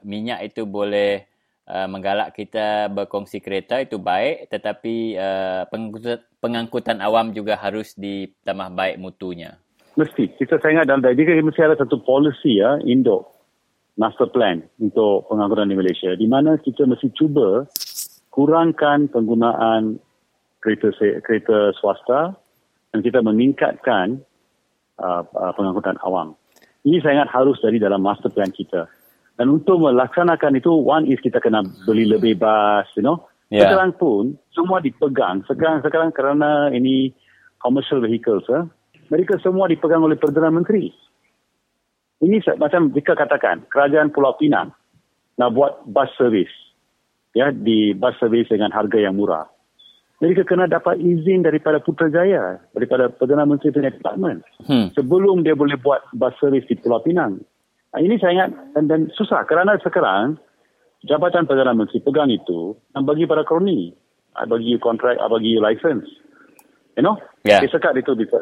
minyak 0.01 0.41
itu 0.51 0.65
boleh 0.65 1.29
uh, 1.69 1.85
menggalak 1.85 2.33
kita 2.33 2.89
berkongsi 2.89 3.37
kereta 3.39 3.77
itu 3.77 4.01
baik 4.01 4.49
tetapi 4.49 5.13
uh, 5.15 5.69
pengangkutan, 5.69 6.19
pengangkutan 6.41 6.97
awam 7.05 7.29
juga 7.29 7.61
harus 7.61 7.93
ditambah 7.93 8.73
baik 8.73 8.97
mutunya. 8.97 9.61
Mesti. 9.97 10.37
Kita 10.37 10.61
saya 10.61 10.79
ingat 10.79 10.87
dalam 10.89 11.01
jika 11.01 11.37
mesti 11.41 11.61
ada 11.65 11.79
satu 11.79 12.01
policy 12.03 12.61
ya, 12.61 12.77
Indo 12.85 13.39
master 13.99 14.31
plan 14.31 14.63
untuk 14.79 15.27
pengangkutan 15.27 15.67
di 15.67 15.75
Malaysia 15.75 16.15
di 16.15 16.23
mana 16.23 16.55
kita 16.55 16.87
mesti 16.87 17.11
cuba 17.11 17.67
kurangkan 18.31 19.11
penggunaan 19.11 19.99
kereta 20.63 20.95
kereta 21.19 21.75
swasta 21.75 22.31
dan 22.95 22.99
kita 23.03 23.19
meningkatkan 23.19 24.23
uh, 25.03 25.21
uh, 25.27 25.51
pengangkutan 25.51 25.99
awam. 26.07 26.39
Ini 26.87 27.03
saya 27.03 27.21
ingat 27.21 27.31
harus 27.35 27.59
dari 27.59 27.75
dalam 27.75 27.99
master 27.99 28.31
plan 28.31 28.55
kita. 28.55 28.87
Dan 29.35 29.51
untuk 29.51 29.83
melaksanakan 29.83 30.59
itu, 30.59 30.71
one 30.71 31.07
is 31.07 31.19
kita 31.23 31.39
kena 31.39 31.63
beli 31.87 32.07
lebih 32.07 32.39
bas, 32.39 32.87
you 32.95 33.03
know. 33.03 33.23
Yeah. 33.47 33.71
Sekarang 33.71 33.95
pun, 33.95 34.23
semua 34.51 34.83
dipegang. 34.83 35.47
Sekarang 35.47 35.79
sekarang 35.79 36.11
kerana 36.11 36.71
ini 36.75 37.15
commercial 37.63 38.03
vehicles, 38.03 38.47
eh, 38.51 38.63
mereka 39.09 39.41
semua 39.41 39.65
dipegang 39.69 40.05
oleh 40.05 40.17
Perdana 40.17 40.53
Menteri. 40.53 40.93
Ini 42.19 42.43
macam 42.59 42.91
jika 42.91 43.15
katakan 43.15 43.65
kerajaan 43.71 44.11
Pulau 44.11 44.35
Pinang 44.35 44.75
nak 45.39 45.49
buat 45.55 45.87
bus 45.87 46.11
service 46.19 46.51
ya 47.31 47.49
di 47.53 47.95
bus 47.95 48.15
service 48.19 48.51
dengan 48.51 48.69
harga 48.75 48.99
yang 48.99 49.15
murah. 49.15 49.47
Mereka 50.19 50.43
kena 50.43 50.67
dapat 50.67 50.99
izin 50.99 51.47
daripada 51.47 51.79
Putrajaya, 51.79 52.59
daripada 52.75 53.07
Perdana 53.07 53.47
Menteri 53.47 53.71
punya 53.71 53.87
department. 53.87 54.43
Hmm. 54.67 54.91
Sebelum 54.91 55.47
dia 55.47 55.55
boleh 55.55 55.79
buat 55.79 56.03
bus 56.11 56.35
service 56.43 56.67
di 56.67 56.75
Pulau 56.75 56.99
Pinang. 56.99 57.39
Nah, 57.95 57.99
ini 58.03 58.19
saya 58.19 58.35
ingat 58.35 58.51
dan, 58.75 58.91
dan 58.91 59.01
susah 59.15 59.47
kerana 59.47 59.79
sekarang 59.79 60.35
Jabatan 61.07 61.47
Perdana 61.47 61.71
Menteri 61.71 62.03
pegang 62.03 62.27
itu 62.27 62.75
dan 62.91 63.07
bagi 63.07 63.23
pada 63.23 63.47
kroni. 63.47 63.95
Bagi 64.39 64.75
kontrak, 64.79 65.19
bagi 65.19 65.59
license. 65.59 66.07
You 66.95 67.03
know? 67.03 67.15
Yeah. 67.47 67.63
Dia 67.63 67.71
sekat 67.71 67.95
itu 67.99 68.15
bisa. 68.15 68.39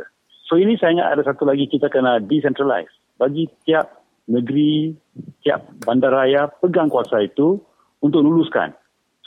So 0.48 0.56
ini 0.56 0.80
saya 0.80 0.96
ingat 0.96 1.08
ada 1.20 1.22
satu 1.28 1.44
lagi 1.44 1.68
kita 1.68 1.92
kena 1.92 2.24
decentralize. 2.24 2.92
Bagi 3.20 3.52
tiap 3.68 4.08
negeri, 4.32 4.96
tiap 5.44 5.68
bandaraya 5.84 6.48
pegang 6.64 6.88
kuasa 6.88 7.28
itu 7.28 7.60
untuk 8.00 8.24
luluskan. 8.24 8.72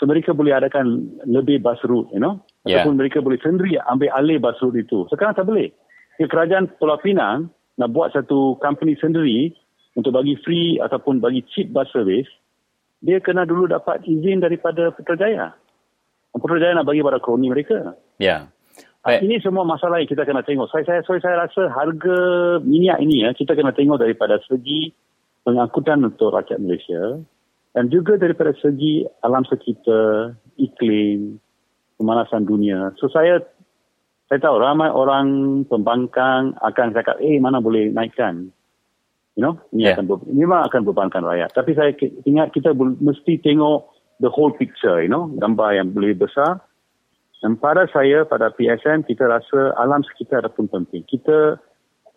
So 0.01 0.09
mereka 0.09 0.33
boleh 0.33 0.57
adakan 0.57 1.13
lebih 1.29 1.61
bus 1.61 1.77
route, 1.85 2.09
you 2.17 2.21
know. 2.21 2.41
Yeah. 2.65 2.81
Ataupun 2.81 2.97
mereka 2.97 3.21
boleh 3.21 3.37
sendiri 3.37 3.77
ambil 3.85 4.09
alih 4.17 4.41
bus 4.41 4.57
route 4.65 4.81
itu. 4.81 5.05
Sekarang 5.13 5.37
tak 5.37 5.45
boleh. 5.45 5.69
Ya, 6.17 6.25
kerajaan 6.25 6.73
Pulau 6.81 6.97
Pinang 6.97 7.53
nak 7.77 7.93
buat 7.93 8.17
satu 8.17 8.57
company 8.61 8.97
sendiri 8.97 9.53
untuk 9.97 10.17
bagi 10.17 10.41
free 10.41 10.81
ataupun 10.81 11.21
bagi 11.21 11.45
cheap 11.53 11.73
bus 11.73 11.89
service, 11.93 12.29
dia 13.05 13.21
kena 13.21 13.45
dulu 13.45 13.69
dapat 13.69 14.01
izin 14.09 14.41
daripada 14.41 14.89
Putrajaya. 14.93 15.53
Putrajaya 16.33 16.81
nak 16.81 16.89
bagi 16.89 17.05
pada 17.05 17.21
kroni 17.21 17.53
mereka. 17.53 17.97
Ya. 18.17 18.25
Yeah. 18.25 18.43
Ini 19.01 19.41
semua 19.41 19.65
masalah 19.65 19.97
yang 19.97 20.11
kita 20.13 20.29
kena 20.29 20.45
tengok. 20.45 20.69
Saya 20.69 20.85
saya 20.85 21.01
saya, 21.09 21.21
saya 21.25 21.37
rasa 21.49 21.73
harga 21.73 22.19
minyak 22.61 23.01
ini 23.01 23.25
ya 23.25 23.33
kita 23.33 23.57
kena 23.57 23.73
tengok 23.73 23.97
daripada 23.97 24.37
segi 24.45 24.93
pengangkutan 25.41 26.05
untuk 26.05 26.37
rakyat 26.37 26.61
Malaysia 26.61 27.17
dan 27.73 27.89
juga 27.89 28.21
daripada 28.21 28.53
segi 28.61 29.09
alam 29.25 29.41
sekitar, 29.49 30.37
iklim, 30.61 31.41
pemanasan 31.97 32.45
dunia. 32.45 32.93
So 33.01 33.09
saya 33.09 33.41
saya 34.29 34.39
tahu 34.47 34.63
ramai 34.63 34.93
orang 34.93 35.63
pembangkang 35.67 36.55
akan 36.61 36.89
cakap, 36.95 37.19
eh 37.25 37.41
mana 37.41 37.59
boleh 37.59 37.91
naikkan. 37.91 38.53
You 39.39 39.43
know, 39.47 39.55
ini 39.73 39.89
yeah. 39.89 39.97
akan 39.97 40.29
ini 40.29 40.45
memang 40.45 40.69
akan 40.69 40.85
bebankan 40.85 41.25
rakyat. 41.25 41.57
Tapi 41.57 41.73
saya 41.73 41.97
ingat 42.29 42.53
kita 42.53 42.77
mesti 42.77 43.41
tengok 43.41 43.89
the 44.21 44.29
whole 44.29 44.53
picture, 44.53 45.01
you 45.01 45.09
know, 45.09 45.33
gambar 45.41 45.81
yang 45.81 45.97
lebih 45.97 46.29
besar. 46.29 46.61
Pada 47.41 47.89
saya, 47.89 48.29
pada 48.29 48.53
PSN, 48.53 49.09
kita 49.09 49.25
rasa 49.25 49.73
alam 49.81 50.05
sekitar 50.05 50.45
pun 50.53 50.69
penting. 50.69 51.01
Kita 51.09 51.57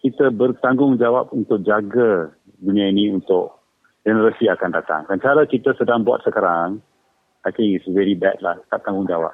kita 0.04 0.36
bertanggungjawab 0.36 1.32
untuk 1.32 1.64
jaga 1.64 2.36
dunia 2.60 2.92
ini 2.92 3.16
untuk 3.16 3.56
generasi 4.04 4.52
akan 4.52 4.70
datang. 4.76 5.08
Dan 5.08 5.24
cara 5.24 5.48
kita 5.48 5.72
sedang 5.80 6.04
buat 6.04 6.20
sekarang, 6.28 6.84
I 7.48 7.50
think 7.56 7.80
it's 7.80 7.88
very 7.88 8.20
bad 8.20 8.36
lah, 8.44 8.60
tak 8.68 8.84
tanggungjawab. 8.84 9.32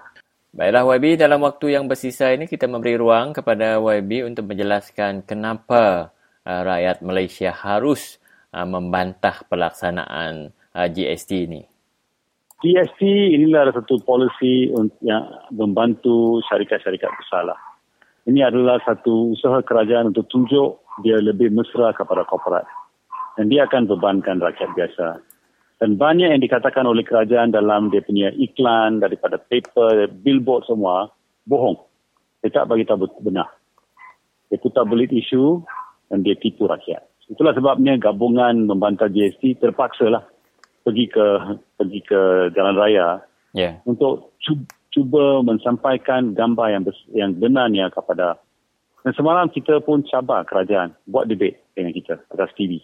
Baiklah 0.54 0.86
YB, 0.98 1.18
dalam 1.18 1.42
waktu 1.42 1.78
yang 1.78 1.90
bersisa 1.90 2.34
ini 2.34 2.46
kita 2.46 2.70
memberi 2.70 2.98
ruang 2.98 3.34
kepada 3.34 3.82
YB 3.82 4.26
untuk 4.26 4.50
menjelaskan 4.50 5.26
kenapa 5.26 6.14
uh, 6.46 6.62
rakyat 6.66 7.06
Malaysia 7.06 7.50
harus 7.54 8.18
uh, 8.54 8.66
membantah 8.66 9.46
pelaksanaan 9.46 10.54
uh, 10.74 10.88
GST 10.90 11.50
ini. 11.50 11.62
GST 12.60 13.02
inilah 13.40 13.72
satu 13.72 14.04
polisi 14.04 14.68
yang 15.00 15.24
membantu 15.56 16.44
syarikat-syarikat 16.44 17.08
besar 17.16 17.48
lah. 17.48 17.60
Ini 18.28 18.52
adalah 18.52 18.84
satu 18.84 19.32
usaha 19.32 19.64
kerajaan 19.64 20.12
untuk 20.12 20.28
tunjuk 20.28 20.84
dia 21.00 21.24
lebih 21.24 21.56
mesra 21.56 21.96
kepada 21.96 22.28
korporat 22.28 22.68
dan 23.40 23.48
dia 23.48 23.64
akan 23.64 23.88
bebankan 23.88 24.44
rakyat 24.44 24.76
biasa. 24.76 25.24
Dan 25.80 25.96
banyak 25.96 26.36
yang 26.36 26.44
dikatakan 26.44 26.84
oleh 26.84 27.08
kerajaan 27.08 27.56
dalam 27.56 27.88
dia 27.88 28.04
punya 28.04 28.28
iklan 28.36 29.00
daripada 29.00 29.40
paper, 29.40 30.12
billboard 30.20 30.68
semua, 30.68 31.08
bohong. 31.48 31.80
Dia 32.44 32.52
tak 32.52 32.68
bagi 32.68 32.84
tahu 32.84 33.08
benar. 33.24 33.48
Dia 34.52 34.60
putar 34.60 34.84
belit 34.84 35.16
isu 35.16 35.64
dan 36.12 36.28
dia 36.28 36.36
tipu 36.36 36.68
rakyat. 36.68 37.08
Itulah 37.32 37.56
sebabnya 37.56 37.96
gabungan 37.96 38.68
membantah 38.68 39.08
GST 39.08 39.64
terpaksa 39.64 40.12
lah 40.12 40.24
pergi 40.90 41.06
ke 41.06 41.26
pergi 41.78 42.00
ke 42.02 42.22
jalan 42.58 42.74
raya 42.74 43.22
yeah. 43.54 43.78
untuk 43.86 44.34
cuba 44.90 45.46
mensampaikan 45.46 46.34
gambar 46.34 46.74
yang 46.74 46.84
yang 47.14 47.32
benarnya 47.38 47.94
kepada 47.94 48.42
dan 49.04 49.16
semalam 49.16 49.48
kita 49.48 49.80
pun 49.80 50.04
cabar 50.04 50.44
kerajaan 50.44 50.92
buat 51.08 51.30
debate 51.32 51.64
dengan 51.72 51.96
kita 51.96 52.20
atas 52.30 52.52
TV. 52.60 52.84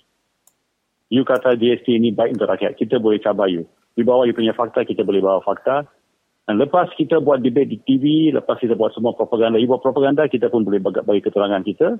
You 1.11 1.27
kata 1.27 1.59
GST 1.59 1.91
ini 1.91 2.15
baik 2.15 2.39
untuk 2.39 2.49
rakyat. 2.49 2.79
Kita 2.79 2.97
boleh 2.97 3.19
cabar 3.19 3.51
you. 3.51 3.67
Di 3.95 4.03
bawah 4.03 4.25
you 4.25 4.35
punya 4.35 4.55
fakta, 4.55 4.87
kita 4.87 5.03
boleh 5.03 5.21
bawa 5.21 5.43
fakta. 5.43 5.85
Dan 6.45 6.61
lepas 6.61 6.89
kita 6.95 7.19
buat 7.19 7.41
debate 7.41 7.73
di 7.73 7.77
TV, 7.83 8.29
lepas 8.31 8.61
kita 8.61 8.77
buat 8.77 8.93
semua 8.93 9.13
propaganda, 9.17 9.59
you 9.59 9.69
buat 9.69 9.83
propaganda, 9.83 10.29
kita 10.29 10.47
pun 10.49 10.63
boleh 10.63 10.81
bagi, 10.81 11.01
bagi 11.03 11.21
keterangan 11.25 11.61
kita. 11.65 11.97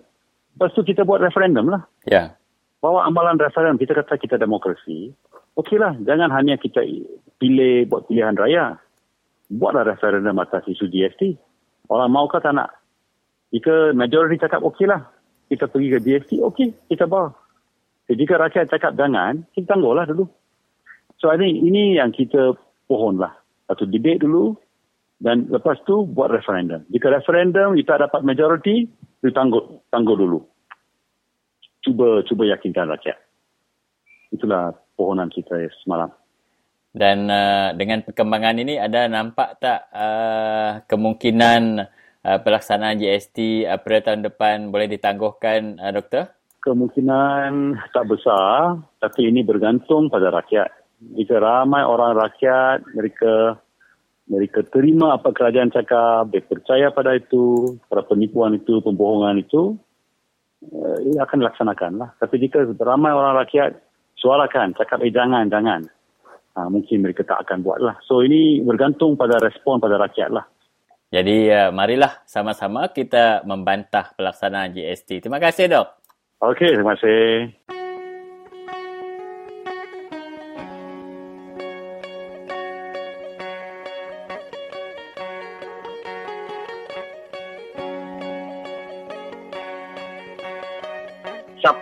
Lepas 0.56 0.72
tu 0.74 0.82
kita 0.86 1.04
buat 1.04 1.20
referendum 1.20 1.70
lah. 1.70 1.84
Ya. 2.08 2.14
Yeah. 2.14 2.28
Bawa 2.80 3.10
amalan 3.10 3.42
referendum, 3.42 3.82
kita 3.82 3.98
kata 3.98 4.16
kita 4.22 4.36
demokrasi. 4.38 5.12
Okeylah, 5.56 5.96
jangan 6.04 6.32
hanya 6.36 6.60
kita 6.60 6.84
pilih 7.40 7.88
buat 7.88 8.08
pilihan 8.12 8.36
raya. 8.36 8.76
Buatlah 9.48 9.88
referendum 9.88 10.36
atas 10.42 10.68
isu 10.68 10.92
GST. 10.92 11.40
Orang 11.88 12.12
mau 12.12 12.28
kata 12.28 12.52
nak. 12.52 12.76
Jika 13.54 13.96
majoriti 13.96 14.42
cakap 14.42 14.66
okeylah, 14.66 15.06
kita 15.48 15.70
pergi 15.70 15.88
ke 15.96 16.00
GST, 16.02 16.32
okey, 16.44 16.74
kita 16.92 17.08
bawa. 17.08 17.32
Jadi 18.10 18.20
jika 18.26 18.36
rakyat 18.38 18.66
cakap 18.70 18.98
jangan, 19.00 19.48
kita 19.54 19.74
tangguhlah 19.74 20.06
dulu. 20.06 20.28
So 21.18 21.32
I 21.32 21.40
think 21.40 21.64
ini 21.64 21.98
yang 21.98 22.12
kita 22.12 22.54
pohon 22.86 23.18
lah. 23.18 23.34
Satu 23.66 23.90
debate 23.90 24.22
dulu 24.22 24.54
dan 25.18 25.50
lepas 25.50 25.82
tu 25.90 26.06
buat 26.06 26.30
referendum. 26.30 26.86
Jika 26.94 27.10
referendum 27.10 27.74
kita 27.74 27.98
dapat 27.98 28.22
majoriti, 28.22 28.86
kita 29.24 29.34
tangguh, 29.34 29.90
tangguh 29.90 30.18
dulu. 30.20 30.40
Cuba 31.82 32.22
cuba 32.26 32.44
yakinkan 32.46 32.94
rakyat. 32.94 33.18
Itulah 34.36 34.76
pohonan 35.00 35.32
kita 35.32 35.56
semalam. 35.84 36.12
Dan 36.96 37.28
uh, 37.28 37.76
dengan 37.76 38.04
perkembangan 38.04 38.56
ini 38.60 38.80
ada 38.80 39.08
nampak 39.08 39.60
tak 39.60 39.88
uh, 39.92 40.84
kemungkinan 40.88 41.84
uh, 42.24 42.40
pelaksanaan 42.40 43.00
GST 43.00 43.68
April 43.68 44.00
tahun 44.04 44.24
depan 44.28 44.72
boleh 44.72 44.88
ditangguhkan 44.88 45.80
uh, 45.80 45.92
doktor? 45.92 46.36
kemungkinan 46.66 47.78
tak 47.94 48.10
besar 48.10 48.82
tapi 48.98 49.30
ini 49.30 49.46
bergantung 49.46 50.10
pada 50.10 50.34
rakyat. 50.34 50.74
Jika 51.14 51.38
ramai 51.38 51.86
orang 51.86 52.18
rakyat 52.18 52.82
mereka 52.98 53.62
mereka 54.26 54.66
terima 54.66 55.14
apa 55.14 55.30
kerajaan 55.30 55.70
cakap, 55.70 56.34
dia 56.34 56.42
percaya 56.42 56.90
pada 56.90 57.14
itu, 57.14 57.78
pada 57.86 58.02
penipuan 58.02 58.58
itu, 58.58 58.82
pembohongan 58.82 59.38
itu, 59.38 59.78
eh, 60.66 61.14
ia 61.14 61.30
akan 61.30 61.46
dilaksanakan 61.46 61.92
lah. 62.02 62.10
Tapi 62.18 62.42
jika 62.42 62.66
ramai 62.82 63.14
orang 63.14 63.38
rakyat 63.46 63.78
suarakan, 64.20 64.74
cakap 64.76 65.04
eh 65.04 65.12
jangan, 65.12 65.48
jangan, 65.48 65.82
ha, 66.56 66.68
mungkin 66.72 67.04
mereka 67.04 67.28
tak 67.28 67.46
akan 67.46 67.62
buat 67.62 67.80
lah. 67.84 67.96
So 68.08 68.24
ini 68.24 68.64
bergantung 68.64 69.20
pada 69.20 69.38
respon 69.44 69.78
pada 69.84 70.00
rakyat 70.00 70.32
lah. 70.32 70.46
Jadi 71.14 71.48
uh, 71.48 71.70
marilah 71.72 72.26
sama-sama 72.26 72.90
kita 72.92 73.46
membantah 73.46 74.12
pelaksanaan 74.18 74.74
GST. 74.74 75.24
Terima 75.24 75.40
kasih 75.40 75.72
dok. 75.72 75.88
Okey, 76.44 76.76
terima 76.76 76.98
kasih. 76.98 77.75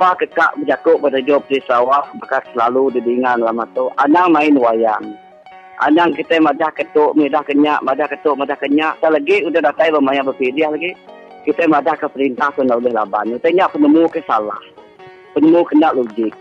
Siapa 0.04 0.20
kekak 0.20 0.60
berjakuk 0.60 1.00
pada 1.00 1.16
di 1.24 1.60
sawah, 1.64 2.04
maka 2.20 2.44
selalu 2.52 2.92
didingan 2.92 3.40
lama 3.40 3.64
tu. 3.72 3.88
Anang 3.96 4.36
main 4.36 4.52
wayang. 4.52 5.16
Anang 5.80 6.12
kita 6.12 6.44
madah 6.44 6.76
ketuk, 6.76 7.16
madah 7.16 7.40
kenyak, 7.48 7.80
madah 7.88 8.12
ketuk, 8.12 8.36
madah 8.36 8.60
kenyak. 8.60 9.00
Tak 9.00 9.16
lagi, 9.16 9.48
udah 9.48 9.64
datang 9.64 9.96
lumayan 9.96 10.28
berpilih 10.28 10.76
lagi 10.76 10.92
kita 11.48 11.72
madah 11.72 11.96
ke 11.96 12.04
perintah 12.12 12.52
tu 12.52 12.68
nak 12.68 12.84
boleh 12.84 12.92
laban. 12.92 13.32
Tanya 13.40 13.72
penemu 13.72 14.04
ke 14.12 14.20
salah. 14.28 14.60
Penemu 15.40 15.64
kena 15.72 15.96
logik. 15.96 16.36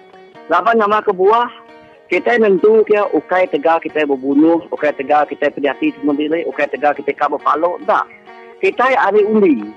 Laban 0.51 0.83
nama 0.83 0.98
ke 0.98 1.14
buah, 1.14 1.46
kita 2.11 2.42
nentu 2.42 2.83
ke 2.83 2.98
ukai 3.14 3.46
tegar 3.46 3.79
kita 3.79 4.11
berbunuh, 4.11 4.66
ukai 4.75 4.90
tegar 4.98 5.22
kita 5.31 5.55
pedihati 5.55 5.94
semua 6.03 6.18
diri, 6.18 6.42
ukai 6.51 6.66
tegar 6.66 6.98
kita 6.98 7.14
kau 7.14 7.38
berpalo. 7.38 7.79
Tak. 7.87 8.11
Kita 8.59 8.90
hari 8.90 9.22
undi. 9.22 9.70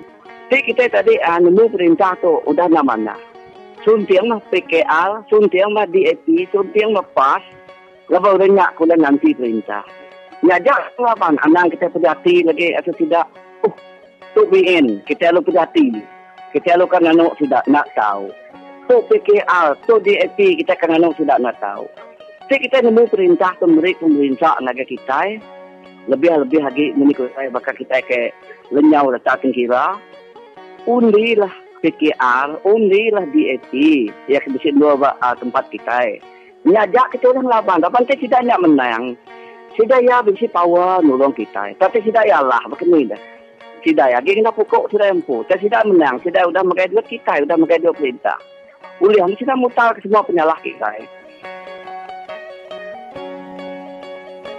Jadi 0.50 0.74
kita 0.74 0.89
tadi 0.89 1.21
uh, 1.21 1.38
nemu 1.38 1.69
perintah 1.69 2.17
tu 2.17 2.41
udah 2.50 2.65
nama 2.65 2.98
mana. 2.98 3.35
Suntiang 3.86 4.34
mah 4.34 4.41
PKL, 4.50 5.30
suntiang 5.30 5.78
mah 5.78 5.86
DAP, 5.86 6.26
suntiang 6.50 6.98
mah 6.98 7.06
PAS. 7.13 7.45
Lepas 8.10 8.34
udah 8.34 8.50
nyak 8.50 8.74
kuda 8.82 8.98
nanti 8.98 9.38
perintah. 9.38 9.86
Nyajak 10.41 10.98
laban, 10.98 11.38
anak 11.45 11.78
kita 11.78 11.93
pedihati 11.93 12.41
lagi 12.50 12.74
atau 12.74 12.93
tidak 12.98 13.30
tu 14.34 14.41
BN, 14.50 15.06
kita 15.06 15.30
lalu 15.30 15.54
pedati. 15.54 16.02
Kita 16.50 16.82
lalu 16.82 16.86
kan 16.89 17.06
anak 17.06 17.38
sudah 17.38 17.62
nak 17.69 17.86
tahu. 17.93 18.34
Tu 18.89 18.98
PKR, 19.06 19.78
tu 19.86 20.02
DAP, 20.02 20.38
kita 20.65 20.74
kan 20.82 20.98
anak 20.98 21.13
sudah 21.21 21.38
nak 21.38 21.54
tahu. 21.62 21.86
Jadi 22.50 22.65
kita 22.65 22.89
nemu 22.89 23.06
perintah 23.06 23.54
pemberi 23.62 23.93
pemerintah 24.02 24.58
negara 24.65 24.86
kita. 24.86 25.21
Lebih-lebih 26.10 26.62
lagi 26.62 26.93
menikut 26.98 27.34
saya 27.38 27.54
bakal 27.54 27.78
kita 27.78 28.02
ke 28.06 28.34
lenyau 28.74 29.13
letakkan 29.13 29.54
kira. 29.54 29.98
Undilah 30.86 31.64
PKR, 31.86 32.65
undilah 32.65 33.30
DAP. 33.30 33.71
Ya, 34.26 34.41
bisa 34.41 34.74
dua 34.74 34.98
uh, 34.98 35.36
tempat 35.38 35.69
kita. 35.69 36.17
Nyajak 36.65 37.13
kita 37.13 37.30
orang 37.30 37.45
laban. 37.45 37.86
Laban 37.86 38.10
kita 38.10 38.26
tidak 38.26 38.41
nak 38.50 38.65
menang. 38.65 39.04
Sudah 39.78 40.02
ya 40.02 40.26
bisa 40.26 40.50
power 40.50 41.06
nolong 41.06 41.38
kita. 41.38 41.78
Tapi 41.78 42.02
sudah 42.02 42.26
ya 42.26 42.41
Allah, 42.41 42.65
begini 42.74 43.06
dah 43.06 43.21
sidai. 43.86 44.17
Lagi 44.17 44.34
kena 44.34 44.50
pokok 44.50 44.89
sudah 44.89 45.13
empu. 45.13 45.45
Tak 45.45 45.62
sidai 45.62 45.86
menang. 45.86 46.17
Sidai 46.26 46.41
sudah 46.50 46.65
mengai 46.65 46.89
dua 46.89 47.06
kita. 47.06 47.38
Sudah 47.45 47.54
mengai 47.54 47.78
dua 47.78 47.93
perintah. 47.93 48.41
Boleh. 48.98 49.21
Kita 49.38 49.54
mutar 49.54 49.93
ke 49.93 50.02
semua 50.02 50.26
penyalah 50.26 50.58
kita. 50.65 50.89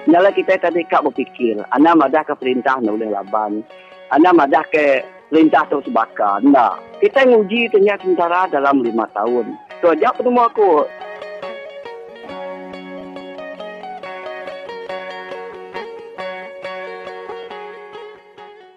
Nyala 0.07 0.31
kita 0.31 0.55
tadi 0.63 0.87
kak 0.87 1.03
berfikir, 1.03 1.59
ana 1.75 1.91
madah 1.99 2.23
ke 2.23 2.39
perintah 2.39 2.79
boleh 2.79 3.11
laban. 3.11 3.67
Ana 4.15 4.31
madah 4.31 4.63
ke 4.71 5.03
perintah 5.27 5.67
tu 5.67 5.83
sebakar. 5.83 6.47
Nah, 6.47 6.79
kita 7.01 7.29
nguji 7.29 7.69
ternyata 7.69 8.05
sementara 8.05 8.49
dalam 8.49 8.81
lima 8.81 9.05
tahun. 9.13 9.53
So, 9.85 9.93
ajak 9.93 10.17
penemu 10.17 10.41
aku, 10.41 10.89